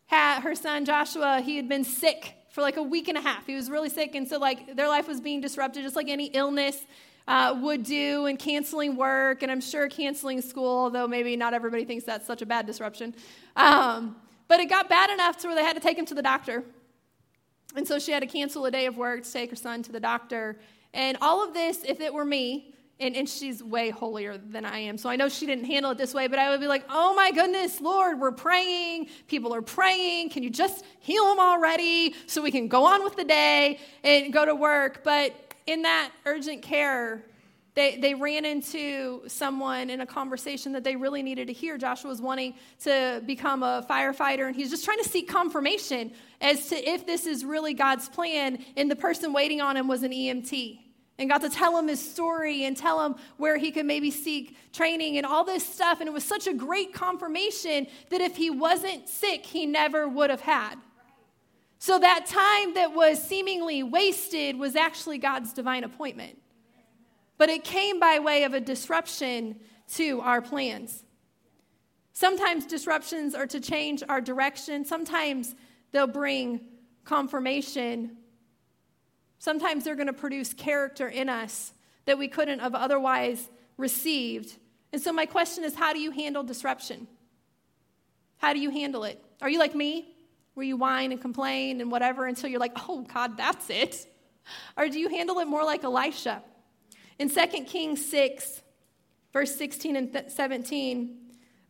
[0.07, 3.47] had her son Joshua, he had been sick for like a week and a half.
[3.47, 6.27] He was really sick, and so, like, their life was being disrupted, just like any
[6.27, 6.85] illness
[7.29, 11.85] uh, would do and canceling work, and I'm sure canceling school, although maybe not everybody
[11.85, 13.15] thinks that's such a bad disruption.
[13.57, 14.17] Um,
[14.49, 16.63] but it got bad enough to where they had to take him to the doctor.
[17.75, 19.93] And so she had to cancel a day of work to take her son to
[19.93, 20.59] the doctor.
[20.95, 24.79] And all of this, if it were me, and, and she's way holier than I
[24.79, 24.97] am.
[24.97, 27.15] So I know she didn't handle it this way, but I would be like, oh
[27.15, 29.09] my goodness, Lord, we're praying.
[29.27, 30.31] People are praying.
[30.31, 34.33] Can you just heal them already so we can go on with the day and
[34.33, 35.03] go to work?
[35.05, 37.25] But in that urgent care,
[37.75, 41.77] they, they ran into someone in a conversation that they really needed to hear.
[41.77, 46.69] Joshua was wanting to become a firefighter, and he's just trying to seek confirmation as
[46.71, 48.65] to if this is really God's plan.
[48.79, 50.79] And the person waiting on him was an EMT
[51.19, 54.57] and got to tell him his story and tell him where he could maybe seek
[54.73, 56.01] training and all this stuff.
[56.01, 60.31] And it was such a great confirmation that if he wasn't sick, he never would
[60.31, 60.77] have had.
[61.79, 66.39] So that time that was seemingly wasted was actually God's divine appointment
[67.39, 69.57] but it came by way of a disruption
[69.95, 71.05] to our plans.
[72.13, 75.55] Sometimes disruptions are to change our direction, sometimes
[75.93, 76.61] they'll bring
[77.05, 78.17] confirmation.
[79.39, 81.73] Sometimes they're going to produce character in us
[82.07, 84.57] that we couldn't have otherwise received.
[84.93, 87.07] And so, my question is how do you handle disruption?
[88.39, 89.23] How do you handle it?
[89.43, 90.16] Are you like me,
[90.57, 94.07] where you whine and complain and whatever until you're like, oh, God, that's it?
[94.75, 96.43] Or do you handle it more like Elisha?
[97.19, 98.63] In 2 Kings 6,
[99.35, 101.19] verse 16 and 17,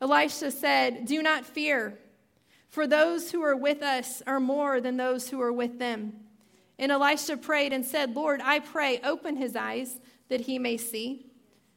[0.01, 1.99] Elisha said, Do not fear,
[2.69, 6.13] for those who are with us are more than those who are with them.
[6.79, 11.26] And Elisha prayed and said, Lord, I pray, open his eyes that he may see.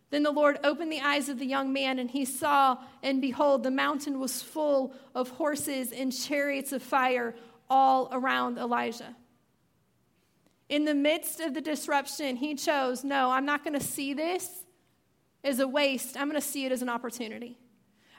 [0.10, 3.64] Then the Lord opened the eyes of the young man, and he saw, and behold,
[3.64, 7.36] the mountain was full of horses and chariots of fire
[7.70, 9.16] all around Elijah.
[10.68, 14.64] In the midst of the disruption, he chose no, I'm not going to see this
[15.44, 16.18] as a waste.
[16.18, 17.58] I'm going to see it as an opportunity.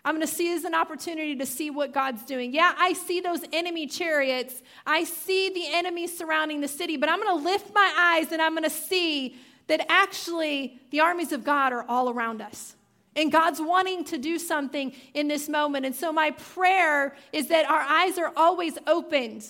[0.05, 2.55] I'm going to see it as an opportunity to see what God's doing.
[2.55, 4.63] Yeah, I see those enemy chariots.
[4.87, 8.41] I see the enemies surrounding the city, but I'm going to lift my eyes and
[8.41, 9.37] I'm going to see
[9.71, 12.75] that actually the armies of God are all around us.
[13.15, 15.87] And God's wanting to do something in this moment.
[15.87, 19.47] And so, my prayer is that our eyes are always opened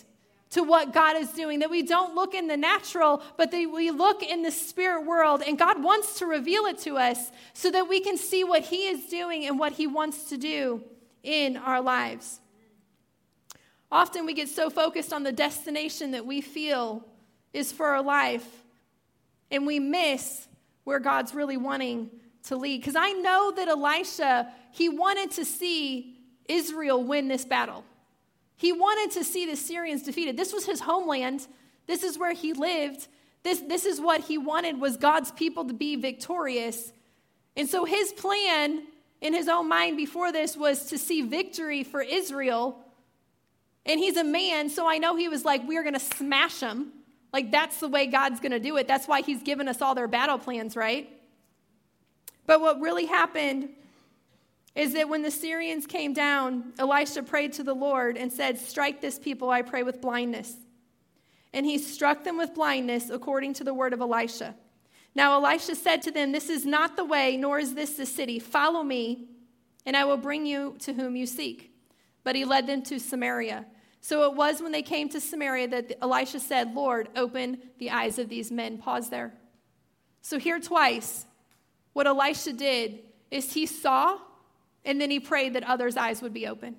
[0.51, 3.91] to what God is doing, that we don't look in the natural, but that we
[3.91, 5.43] look in the spirit world.
[5.47, 8.89] And God wants to reveal it to us so that we can see what He
[8.89, 10.83] is doing and what He wants to do
[11.23, 12.41] in our lives.
[13.91, 17.07] Often we get so focused on the destination that we feel
[17.53, 18.60] is for our life,
[19.51, 20.49] and we miss
[20.85, 22.11] where God's really wanting
[22.45, 22.81] to lead.
[22.81, 26.17] Because I know that Elisha, he wanted to see
[26.49, 27.85] Israel win this battle.
[28.57, 30.37] He wanted to see the Syrians defeated.
[30.37, 31.47] This was his homeland.
[31.87, 33.09] This is where he lived.
[33.43, 36.93] This, this is what he wanted was God's people to be victorious.
[37.57, 38.83] And so his plan
[39.21, 42.79] in his own mind before this was to see victory for Israel.
[43.87, 46.93] And he's a man, so I know he was like, we're going to smash them.
[47.33, 48.89] Like, that's the way God's going to do it.
[48.89, 51.09] That's why he's given us all their battle plans, right?
[52.47, 53.69] But what really happened
[54.75, 59.01] is that when the Syrians came down, Elisha prayed to the Lord and said, Strike
[59.01, 60.57] this people, I pray, with blindness.
[61.53, 64.55] And he struck them with blindness according to the word of Elisha.
[65.15, 68.39] Now Elisha said to them, This is not the way, nor is this the city.
[68.39, 69.27] Follow me,
[69.85, 71.73] and I will bring you to whom you seek.
[72.23, 73.67] But he led them to Samaria.
[74.01, 78.19] So it was when they came to Samaria that Elisha said, Lord, open the eyes
[78.19, 78.79] of these men.
[78.79, 79.33] Pause there.
[80.23, 81.27] So here twice,
[81.93, 84.19] what Elisha did is he saw
[84.85, 86.77] and then he prayed that others' eyes would be open.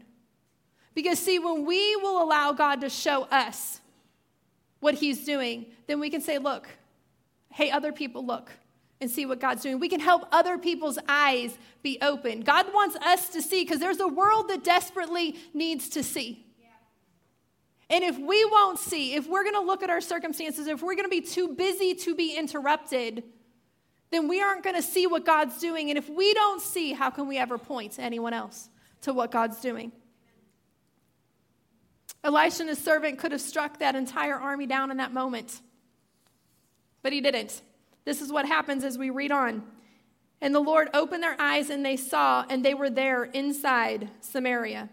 [0.94, 3.80] Because, see, when we will allow God to show us
[4.80, 6.68] what he's doing, then we can say, look,
[7.50, 8.52] hey, other people, look
[9.00, 9.80] and see what God's doing.
[9.80, 12.42] We can help other people's eyes be open.
[12.42, 16.46] God wants us to see because there's a world that desperately needs to see.
[17.92, 20.96] And if we won't see, if we're going to look at our circumstances, if we're
[20.96, 23.22] going to be too busy to be interrupted,
[24.12, 25.90] then we aren't going to see what God's doing.
[25.90, 28.70] And if we don't see, how can we ever point to anyone else
[29.02, 29.92] to what God's doing?
[32.24, 35.60] Elisha and his servant could have struck that entire army down in that moment,
[37.02, 37.62] but he didn't.
[38.06, 39.64] This is what happens as we read on.
[40.40, 44.90] And the Lord opened their eyes, and they saw, and they were there inside Samaria.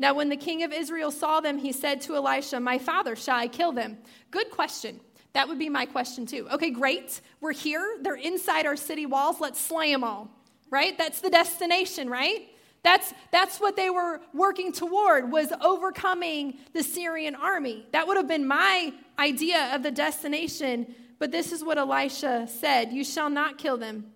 [0.00, 3.36] Now, when the king of Israel saw them, he said to Elisha, My father, shall
[3.36, 3.98] I kill them?
[4.30, 4.98] Good question.
[5.34, 6.48] That would be my question too.
[6.50, 7.20] Okay, great.
[7.42, 7.98] We're here.
[8.00, 9.40] They're inside our city walls.
[9.40, 10.30] Let's slay them all.
[10.70, 10.96] Right?
[10.96, 12.48] That's the destination, right?
[12.82, 17.86] That's, that's what they were working toward was overcoming the Syrian army.
[17.92, 20.94] That would have been my idea of the destination.
[21.18, 24.06] But this is what Elisha said You shall not kill them.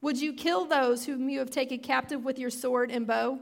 [0.00, 3.38] Would you kill those whom you have taken captive with your sword and bow?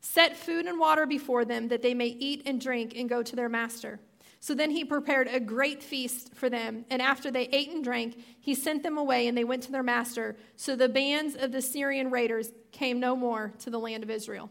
[0.00, 3.36] Set food and water before them that they may eat and drink and go to
[3.36, 3.98] their master.
[4.38, 6.84] So then he prepared a great feast for them.
[6.90, 9.82] And after they ate and drank, he sent them away and they went to their
[9.82, 10.36] master.
[10.54, 14.50] So the bands of the Syrian raiders came no more to the land of Israel.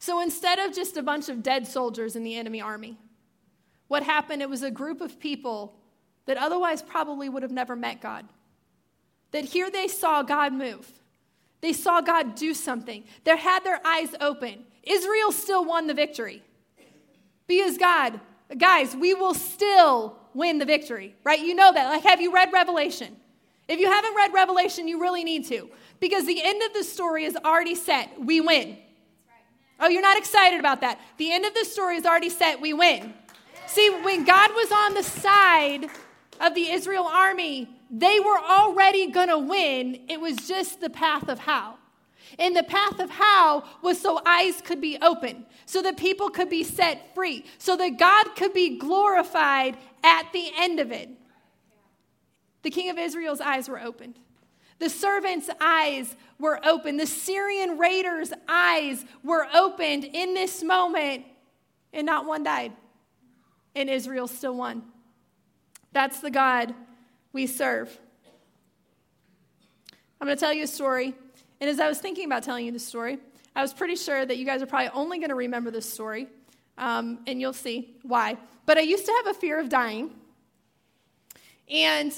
[0.00, 2.98] So instead of just a bunch of dead soldiers in the enemy army,
[3.86, 5.76] what happened, it was a group of people
[6.26, 8.26] that otherwise probably would have never met God.
[9.30, 10.90] that here they saw God move.
[11.60, 13.04] They saw God do something.
[13.24, 14.64] They had their eyes open.
[14.82, 16.42] Israel still won the victory.
[17.46, 18.20] Because God,
[18.56, 21.40] guys, we will still win the victory, right?
[21.40, 21.88] You know that.
[21.88, 23.16] Like, have you read Revelation?
[23.66, 25.68] If you haven't read Revelation, you really need to.
[26.00, 28.10] Because the end of the story is already set.
[28.20, 28.78] We win.
[29.80, 31.00] Oh, you're not excited about that.
[31.18, 32.60] The end of the story is already set.
[32.60, 33.14] We win.
[33.66, 35.88] See, when God was on the side
[36.40, 40.00] of the Israel army, they were already going to win.
[40.08, 41.76] It was just the path of how.
[42.38, 46.50] And the path of how was so eyes could be open, so that people could
[46.50, 51.08] be set free, so that God could be glorified at the end of it.
[52.62, 54.18] The king of Israel's eyes were opened.
[54.78, 57.00] The servant's eyes were opened.
[57.00, 61.24] The Syrian raiders' eyes were opened in this moment,
[61.92, 62.72] and not one died.
[63.74, 64.82] And Israel still won.
[65.92, 66.74] That's the God
[67.32, 67.98] we serve.
[70.20, 71.14] I'm going to tell you a story.
[71.60, 73.18] And as I was thinking about telling you this story,
[73.54, 76.28] I was pretty sure that you guys are probably only going to remember this story.
[76.76, 78.36] Um, and you'll see why.
[78.66, 80.10] But I used to have a fear of dying.
[81.68, 82.12] And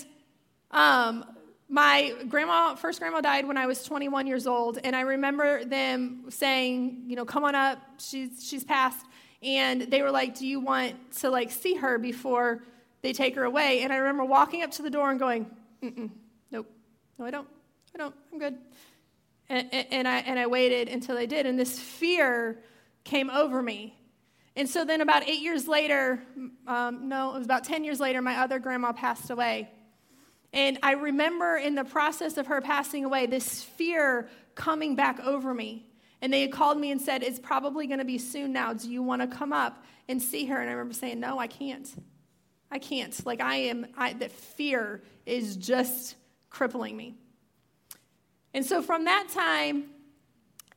[0.71, 1.25] um,
[1.69, 6.25] my grandma, first grandma died when I was 21 years old, and I remember them
[6.29, 9.07] saying, you know, come on up, she's, she's passed.
[9.43, 12.63] And they were like, do you want to like see her before
[13.03, 13.83] they take her away?
[13.83, 15.51] And I remember walking up to the door and going,
[15.83, 16.11] Mm-mm,
[16.51, 16.71] nope,
[17.19, 17.49] no, I don't,
[17.95, 18.59] I don't, I'm good.
[19.49, 22.63] And, and, I, and I waited until they did, and this fear
[23.05, 23.97] came over me.
[24.57, 26.23] And so then about eight years later,
[26.67, 29.71] um, no, it was about 10 years later, my other grandma passed away.
[30.53, 35.55] And I remember in the process of her passing away, this fear coming back over
[35.55, 35.87] me.
[36.21, 38.75] And they had called me and said, It's probably going to be soon now.
[38.75, 40.61] Do you want to come up and see her?
[40.61, 41.89] And I remember saying, No, I can't.
[42.71, 43.27] I can't.
[43.27, 46.17] Like, I am, I, that fear is just
[46.51, 47.17] crippling me.
[48.55, 49.85] And so from that time,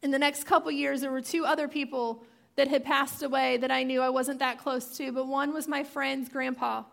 [0.02, 2.24] in the next couple years, there were two other people
[2.56, 5.68] that had passed away that I knew I wasn't that close to, but one was
[5.68, 6.84] my friend's grandpa.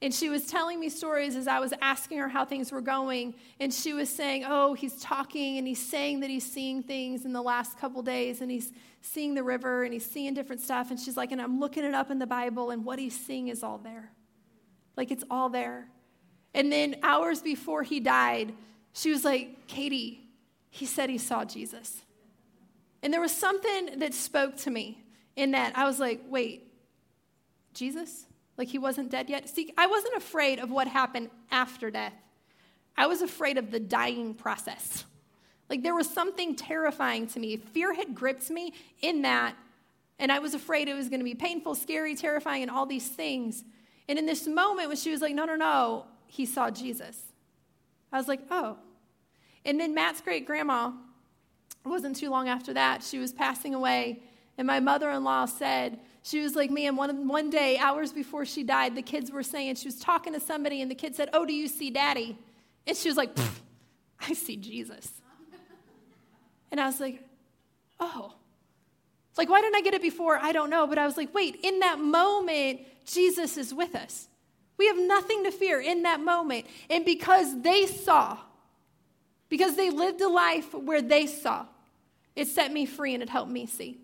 [0.00, 3.34] And she was telling me stories as I was asking her how things were going.
[3.58, 7.32] And she was saying, Oh, he's talking and he's saying that he's seeing things in
[7.32, 8.72] the last couple days and he's
[9.02, 10.90] seeing the river and he's seeing different stuff.
[10.90, 13.48] And she's like, And I'm looking it up in the Bible and what he's seeing
[13.48, 14.12] is all there.
[14.98, 15.88] Like it's all there.
[16.52, 18.52] And then hours before he died,
[18.92, 20.28] she was like, Katie,
[20.68, 22.02] he said he saw Jesus.
[23.02, 25.02] And there was something that spoke to me
[25.36, 25.72] in that.
[25.78, 26.70] I was like, Wait,
[27.72, 28.26] Jesus?
[28.58, 29.48] like he wasn't dead yet.
[29.48, 32.12] See, I wasn't afraid of what happened after death,
[32.96, 35.04] I was afraid of the dying process.
[35.70, 37.56] Like there was something terrifying to me.
[37.56, 39.54] Fear had gripped me in that,
[40.18, 43.06] and I was afraid it was going to be painful, scary, terrifying, and all these
[43.06, 43.64] things.
[44.08, 47.20] And in this moment when she was like, no, no, no, he saw Jesus.
[48.12, 48.78] I was like, oh.
[49.64, 50.92] And then Matt's great grandma,
[51.84, 54.22] wasn't too long after that, she was passing away.
[54.56, 58.44] And my mother in law said, she was like, man, one, one day, hours before
[58.44, 61.30] she died, the kids were saying, she was talking to somebody, and the kid said,
[61.32, 62.36] Oh, do you see daddy?
[62.86, 63.30] And she was like,
[64.20, 65.12] I see Jesus.
[66.70, 67.22] And I was like,
[68.00, 68.34] Oh.
[69.38, 70.38] Like, why didn't I get it before?
[70.38, 70.86] I don't know.
[70.88, 74.26] But I was like, wait, in that moment, Jesus is with us.
[74.76, 76.66] We have nothing to fear in that moment.
[76.90, 78.38] And because they saw,
[79.48, 81.66] because they lived a life where they saw,
[82.36, 83.98] it set me free and it helped me see.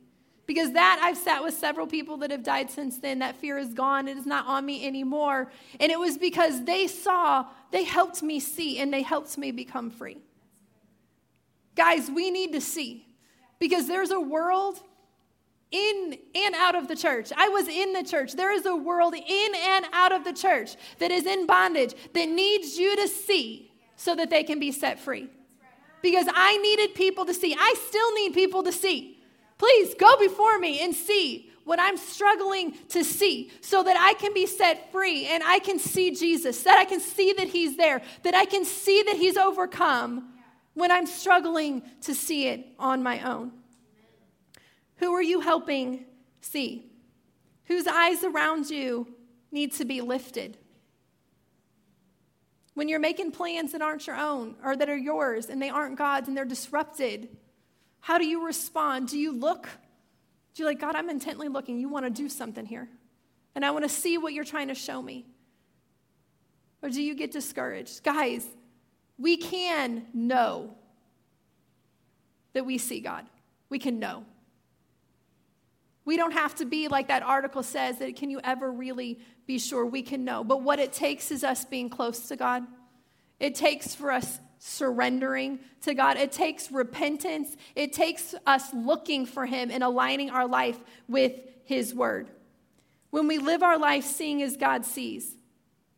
[0.47, 3.21] Because that, I've sat with several people that have died since then.
[3.21, 4.09] That fear is gone.
[4.09, 5.51] It is not on me anymore.
[5.81, 9.91] And it was because they saw, they helped me see, and they helped me become
[9.91, 10.19] free.
[11.75, 13.07] Guys, we need to see
[13.59, 14.81] because there's a world
[15.75, 17.33] in and out of the church.
[17.37, 18.35] I was in the church.
[18.35, 22.29] There is a world in and out of the church that is in bondage that
[22.29, 25.29] needs you to see so that they can be set free.
[26.01, 27.57] Because I needed people to see.
[27.59, 29.19] I still need people to see.
[29.59, 34.35] Please go before me and see what I'm struggling to see so that I can
[34.35, 38.03] be set free and I can see Jesus, that I can see that He's there,
[38.23, 40.35] that I can see that He's overcome
[40.75, 43.53] when I'm struggling to see it on my own.
[45.05, 46.07] Who are you helping
[46.41, 46.91] see?
[47.67, 49.07] Whose eyes around you
[49.53, 50.57] need to be lifted?
[52.73, 55.99] When you're making plans that aren't your own or that are yours and they aren't
[55.99, 57.29] God's and they're disrupted,
[58.01, 59.09] how do you respond?
[59.09, 59.69] Do you look?
[60.55, 61.79] Do you like, God, I'm intently looking.
[61.79, 62.89] You want to do something here.
[63.55, 65.27] And I want to see what you're trying to show me.
[66.83, 68.05] Or do you get discouraged?
[68.05, 68.47] Guys,
[69.19, 70.75] we can know
[72.55, 73.27] that we see God.
[73.69, 74.25] We can know.
[76.05, 79.59] We don't have to be like that article says that can you ever really be
[79.59, 80.45] sure we can know.
[80.45, 82.65] But what it takes is us being close to God.
[83.41, 86.17] It takes for us surrendering to God.
[86.17, 87.57] It takes repentance.
[87.75, 90.79] It takes us looking for Him and aligning our life
[91.09, 91.33] with
[91.65, 92.29] His Word.
[93.11, 95.37] When we live our life seeing as God sees,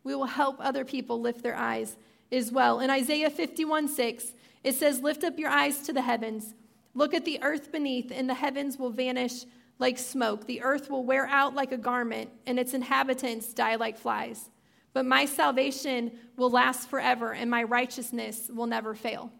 [0.02, 1.96] we will help other people lift their eyes
[2.30, 2.80] as well.
[2.80, 4.34] In Isaiah 51 6,
[4.64, 6.54] it says, Lift up your eyes to the heavens,
[6.94, 9.44] look at the earth beneath, and the heavens will vanish
[9.78, 10.46] like smoke.
[10.46, 14.50] The earth will wear out like a garment, and its inhabitants die like flies.
[14.92, 19.30] But my salvation will last forever, and my righteousness will never fail.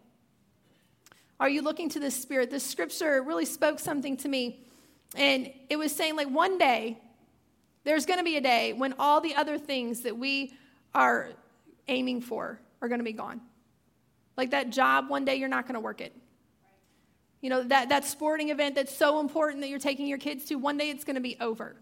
[1.39, 2.49] Are you looking to the Spirit?
[2.49, 4.63] This scripture really spoke something to me.
[5.15, 6.97] And it was saying, like, one day,
[7.83, 10.53] there's going to be a day when all the other things that we
[10.93, 11.29] are
[11.87, 13.39] aiming for are going to be gone.
[14.35, 16.13] Like that job, one day you're not going to work it.
[17.41, 20.55] You know, that, that sporting event that's so important that you're taking your kids to,
[20.55, 21.75] one day it's going to be over.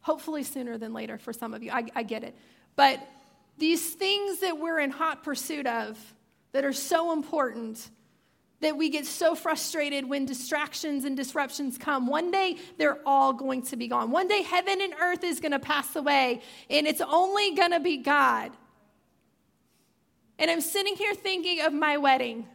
[0.00, 1.70] Hopefully sooner than later for some of you.
[1.70, 2.36] I, I get it.
[2.76, 3.00] But
[3.58, 5.98] these things that we're in hot pursuit of
[6.52, 7.90] that are so important
[8.60, 12.06] that we get so frustrated when distractions and disruptions come.
[12.06, 14.10] One day, they're all going to be gone.
[14.10, 17.80] One day, heaven and earth is going to pass away, and it's only going to
[17.80, 18.52] be God.
[20.38, 22.46] And I'm sitting here thinking of my wedding.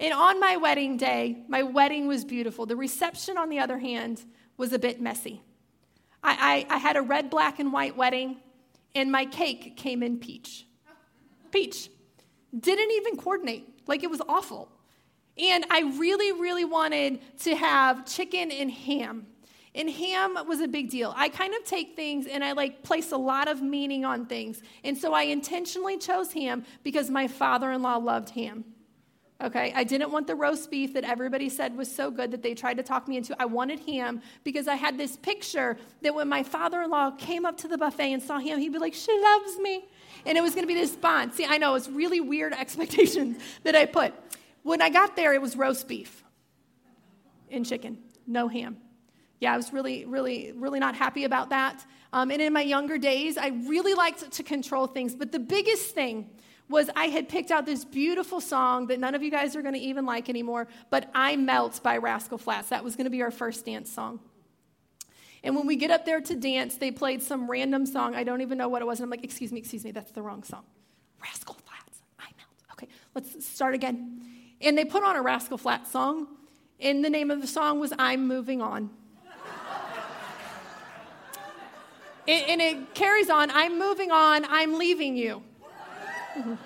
[0.00, 2.66] And on my wedding day, my wedding was beautiful.
[2.66, 4.24] The reception, on the other hand,
[4.56, 5.42] was a bit messy.
[6.22, 8.38] I, I, I had a red, black, and white wedding
[8.94, 10.66] and my cake came in peach.
[11.50, 11.90] Peach.
[12.58, 13.68] Didn't even coordinate.
[13.86, 14.70] Like it was awful.
[15.36, 19.26] And I really, really wanted to have chicken and ham.
[19.74, 21.12] And ham was a big deal.
[21.16, 24.62] I kind of take things and I like place a lot of meaning on things.
[24.84, 28.64] And so I intentionally chose ham because my father in law loved ham.
[29.42, 32.54] Okay, I didn't want the roast beef that everybody said was so good that they
[32.54, 33.34] tried to talk me into.
[33.40, 37.44] I wanted ham because I had this picture that when my father in law came
[37.44, 39.84] up to the buffet and saw ham, he'd be like, She loves me.
[40.24, 41.34] And it was gonna be this bond.
[41.34, 44.14] See, I know it's really weird expectations that I put.
[44.62, 46.22] When I got there, it was roast beef
[47.50, 48.78] and chicken, no ham.
[49.40, 51.84] Yeah, I was really, really, really not happy about that.
[52.12, 55.14] Um, and in my younger days, I really liked to control things.
[55.14, 56.30] But the biggest thing
[56.68, 59.74] was I had picked out this beautiful song that none of you guys are going
[59.74, 62.70] to even like anymore, but I Melt by Rascal Flatts.
[62.70, 64.20] That was going to be our first dance song.
[65.42, 68.14] And when we get up there to dance, they played some random song.
[68.14, 68.98] I don't even know what it was.
[68.98, 70.64] And I'm like, excuse me, excuse me, that's the wrong song.
[71.22, 72.72] Rascal Flatts, I Melt.
[72.72, 74.22] Okay, let's start again.
[74.62, 76.28] And they put on a Rascal Flatts song,
[76.80, 78.88] and the name of the song was I'm Moving On.
[82.26, 85.42] and, and it carries on I'm moving on, I'm leaving you.
[86.36, 86.58] and,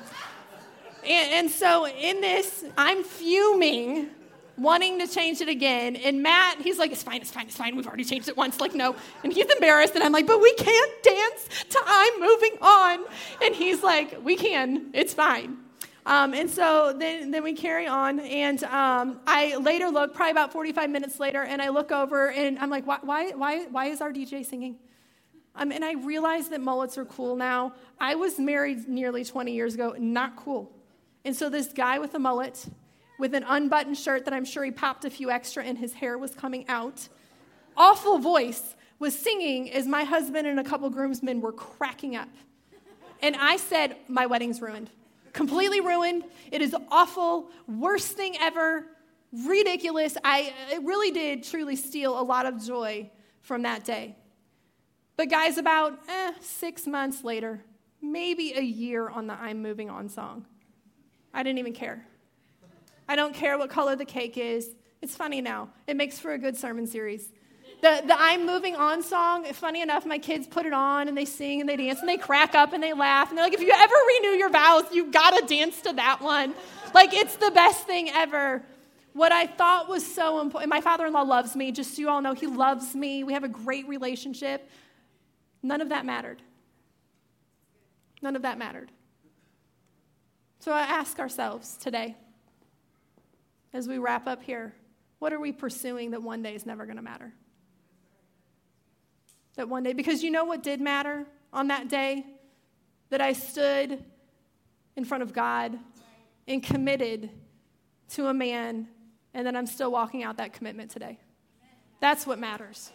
[1.04, 4.10] and so in this, I'm fuming
[4.58, 5.96] wanting to change it again.
[5.96, 7.76] And Matt, he's like, it's fine, it's fine, it's fine.
[7.76, 8.60] We've already changed it once.
[8.60, 8.96] Like, no.
[9.22, 9.94] And he's embarrassed.
[9.94, 13.04] And I'm like, but we can't dance to I'm moving on.
[13.42, 15.58] And he's like, we can, it's fine.
[16.06, 18.20] Um, and so then, then we carry on.
[18.20, 22.58] And um, I later look, probably about 45 minutes later, and I look over and
[22.58, 24.78] I'm like, why, why, why, why is our DJ singing?
[25.58, 27.74] Um, and I realize that mullets are cool now.
[28.00, 30.72] I was married nearly 20 years ago, not cool.
[31.24, 32.64] And so this guy with a mullet,
[33.18, 36.16] with an unbuttoned shirt that I'm sure he popped a few extra and his hair
[36.16, 37.08] was coming out,
[37.76, 42.28] awful voice, was singing as my husband and a couple groomsmen were cracking up.
[43.20, 44.90] And I said, My wedding's ruined.
[45.32, 46.24] Completely ruined.
[46.52, 47.50] It is awful.
[47.66, 48.86] Worst thing ever.
[49.32, 50.16] Ridiculous.
[50.22, 53.10] I, it really did truly steal a lot of joy
[53.42, 54.16] from that day.
[55.18, 57.60] But, guys, about eh, six months later,
[58.00, 60.46] maybe a year on the I'm Moving On song,
[61.34, 62.06] I didn't even care.
[63.08, 64.76] I don't care what color the cake is.
[65.02, 65.70] It's funny now.
[65.88, 67.32] It makes for a good sermon series.
[67.82, 71.24] The, the I'm Moving On song, funny enough, my kids put it on and they
[71.24, 73.30] sing and they dance and they crack up and they laugh.
[73.30, 76.54] And they're like, if you ever renew your vows, you gotta dance to that one.
[76.94, 78.62] Like, it's the best thing ever.
[79.14, 82.08] What I thought was so important, my father in law loves me, just so you
[82.08, 83.24] all know, he loves me.
[83.24, 84.70] We have a great relationship.
[85.62, 86.42] None of that mattered.
[88.22, 88.90] None of that mattered.
[90.60, 92.16] So I ask ourselves today,
[93.72, 94.74] as we wrap up here,
[95.18, 97.32] what are we pursuing that one day is never going to matter?
[99.56, 102.24] That one day, because you know what did matter on that day?
[103.10, 104.04] That I stood
[104.96, 105.78] in front of God
[106.46, 107.30] and committed
[108.10, 108.88] to a man,
[109.34, 111.18] and that I'm still walking out that commitment today.
[112.00, 112.92] That's what matters.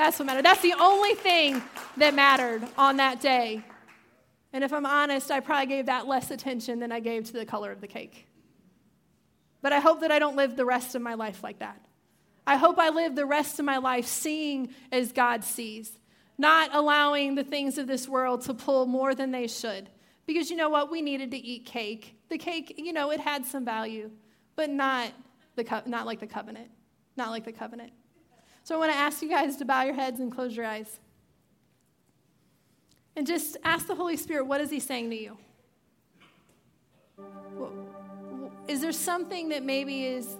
[0.00, 0.46] That's what mattered.
[0.46, 1.62] That's the only thing
[1.98, 3.62] that mattered on that day.
[4.50, 7.44] And if I'm honest, I probably gave that less attention than I gave to the
[7.44, 8.26] color of the cake.
[9.60, 11.84] But I hope that I don't live the rest of my life like that.
[12.46, 15.92] I hope I live the rest of my life seeing as God sees,
[16.38, 19.90] not allowing the things of this world to pull more than they should,
[20.24, 20.90] Because you know what?
[20.90, 22.16] We needed to eat cake.
[22.30, 24.10] The cake, you know, it had some value,
[24.56, 25.12] but not,
[25.56, 26.70] the co- not like the covenant.
[27.18, 27.92] Not like the covenant.
[28.70, 31.00] So I want to ask you guys to bow your heads and close your eyes.
[33.16, 35.36] And just ask the Holy Spirit, what is He saying to you?
[38.68, 40.36] Is there something that maybe is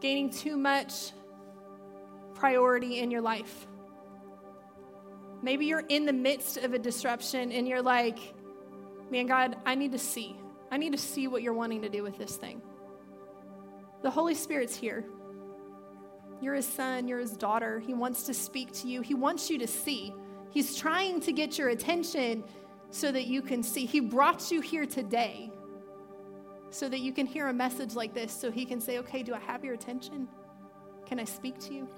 [0.00, 1.12] gaining too much
[2.32, 3.66] priority in your life?
[5.42, 8.20] Maybe you're in the midst of a disruption and you're like,
[9.10, 10.34] man, God, I need to see.
[10.70, 12.62] I need to see what you're wanting to do with this thing.
[14.00, 15.04] The Holy Spirit's here.
[16.44, 17.80] You're his son, you're his daughter.
[17.80, 20.14] He wants to speak to you, he wants you to see.
[20.50, 22.44] He's trying to get your attention
[22.90, 23.86] so that you can see.
[23.86, 25.50] He brought you here today
[26.70, 29.34] so that you can hear a message like this, so he can say, Okay, do
[29.34, 30.28] I have your attention?
[31.06, 31.88] Can I speak to you?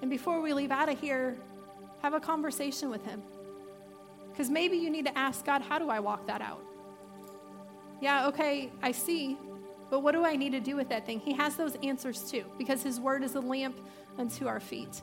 [0.00, 1.36] And before we leave out of here,
[2.02, 3.22] have a conversation with Him.
[4.30, 6.62] Because maybe you need to ask God, how do I walk that out?
[8.00, 9.36] Yeah, okay, I see,
[9.90, 11.18] but what do I need to do with that thing?
[11.18, 13.76] He has those answers too, because His Word is a lamp
[14.16, 15.02] unto our feet.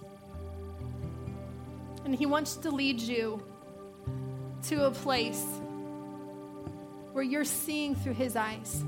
[2.06, 3.44] And He wants to lead you
[4.70, 5.44] to a place
[7.12, 8.84] where you're seeing through His eyes.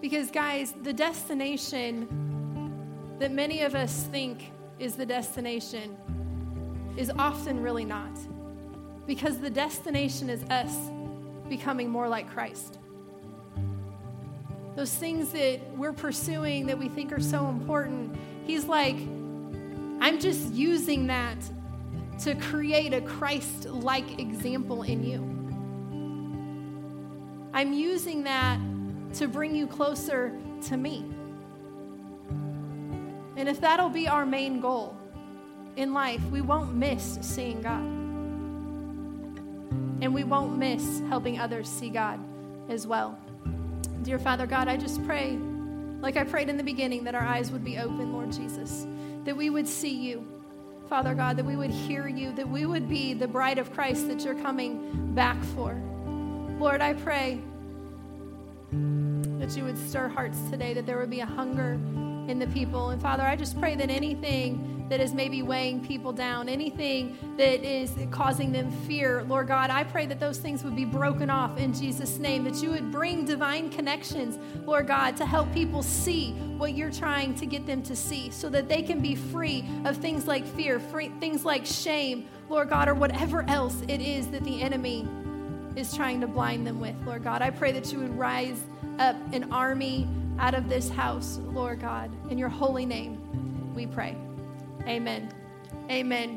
[0.00, 2.06] Because, guys, the destination
[3.18, 5.96] that many of us think is the destination
[6.96, 8.16] is often really not.
[9.06, 10.72] Because the destination is us
[11.48, 12.78] becoming more like Christ.
[14.78, 18.16] Those things that we're pursuing that we think are so important,
[18.46, 21.36] He's like, I'm just using that
[22.20, 25.18] to create a Christ like example in you.
[27.52, 28.60] I'm using that
[29.14, 30.32] to bring you closer
[30.68, 31.04] to me.
[33.36, 34.96] And if that'll be our main goal
[35.74, 37.82] in life, we won't miss seeing God.
[40.00, 42.20] And we won't miss helping others see God
[42.68, 43.18] as well.
[44.02, 45.38] Dear Father God, I just pray,
[46.00, 48.86] like I prayed in the beginning, that our eyes would be open, Lord Jesus,
[49.24, 50.26] that we would see you.
[50.88, 54.08] Father God, that we would hear you, that we would be the bride of Christ
[54.08, 55.74] that you're coming back for.
[56.58, 57.40] Lord, I pray
[58.70, 61.72] that you would stir hearts today, that there would be a hunger
[62.28, 62.90] in the people.
[62.90, 67.62] And Father, I just pray that anything that is maybe weighing people down, anything that
[67.64, 71.58] is causing them fear, Lord God, I pray that those things would be broken off
[71.58, 76.32] in Jesus' name, that you would bring divine connections, Lord God, to help people see
[76.56, 79.96] what you're trying to get them to see so that they can be free of
[79.96, 84.42] things like fear, free, things like shame, Lord God, or whatever else it is that
[84.44, 85.06] the enemy
[85.76, 87.42] is trying to blind them with, Lord God.
[87.42, 88.60] I pray that you would rise
[88.98, 90.08] up an army
[90.38, 92.10] out of this house, Lord God.
[92.30, 94.16] In your holy name, we pray.
[94.86, 95.28] Amen.
[95.90, 96.36] Amen.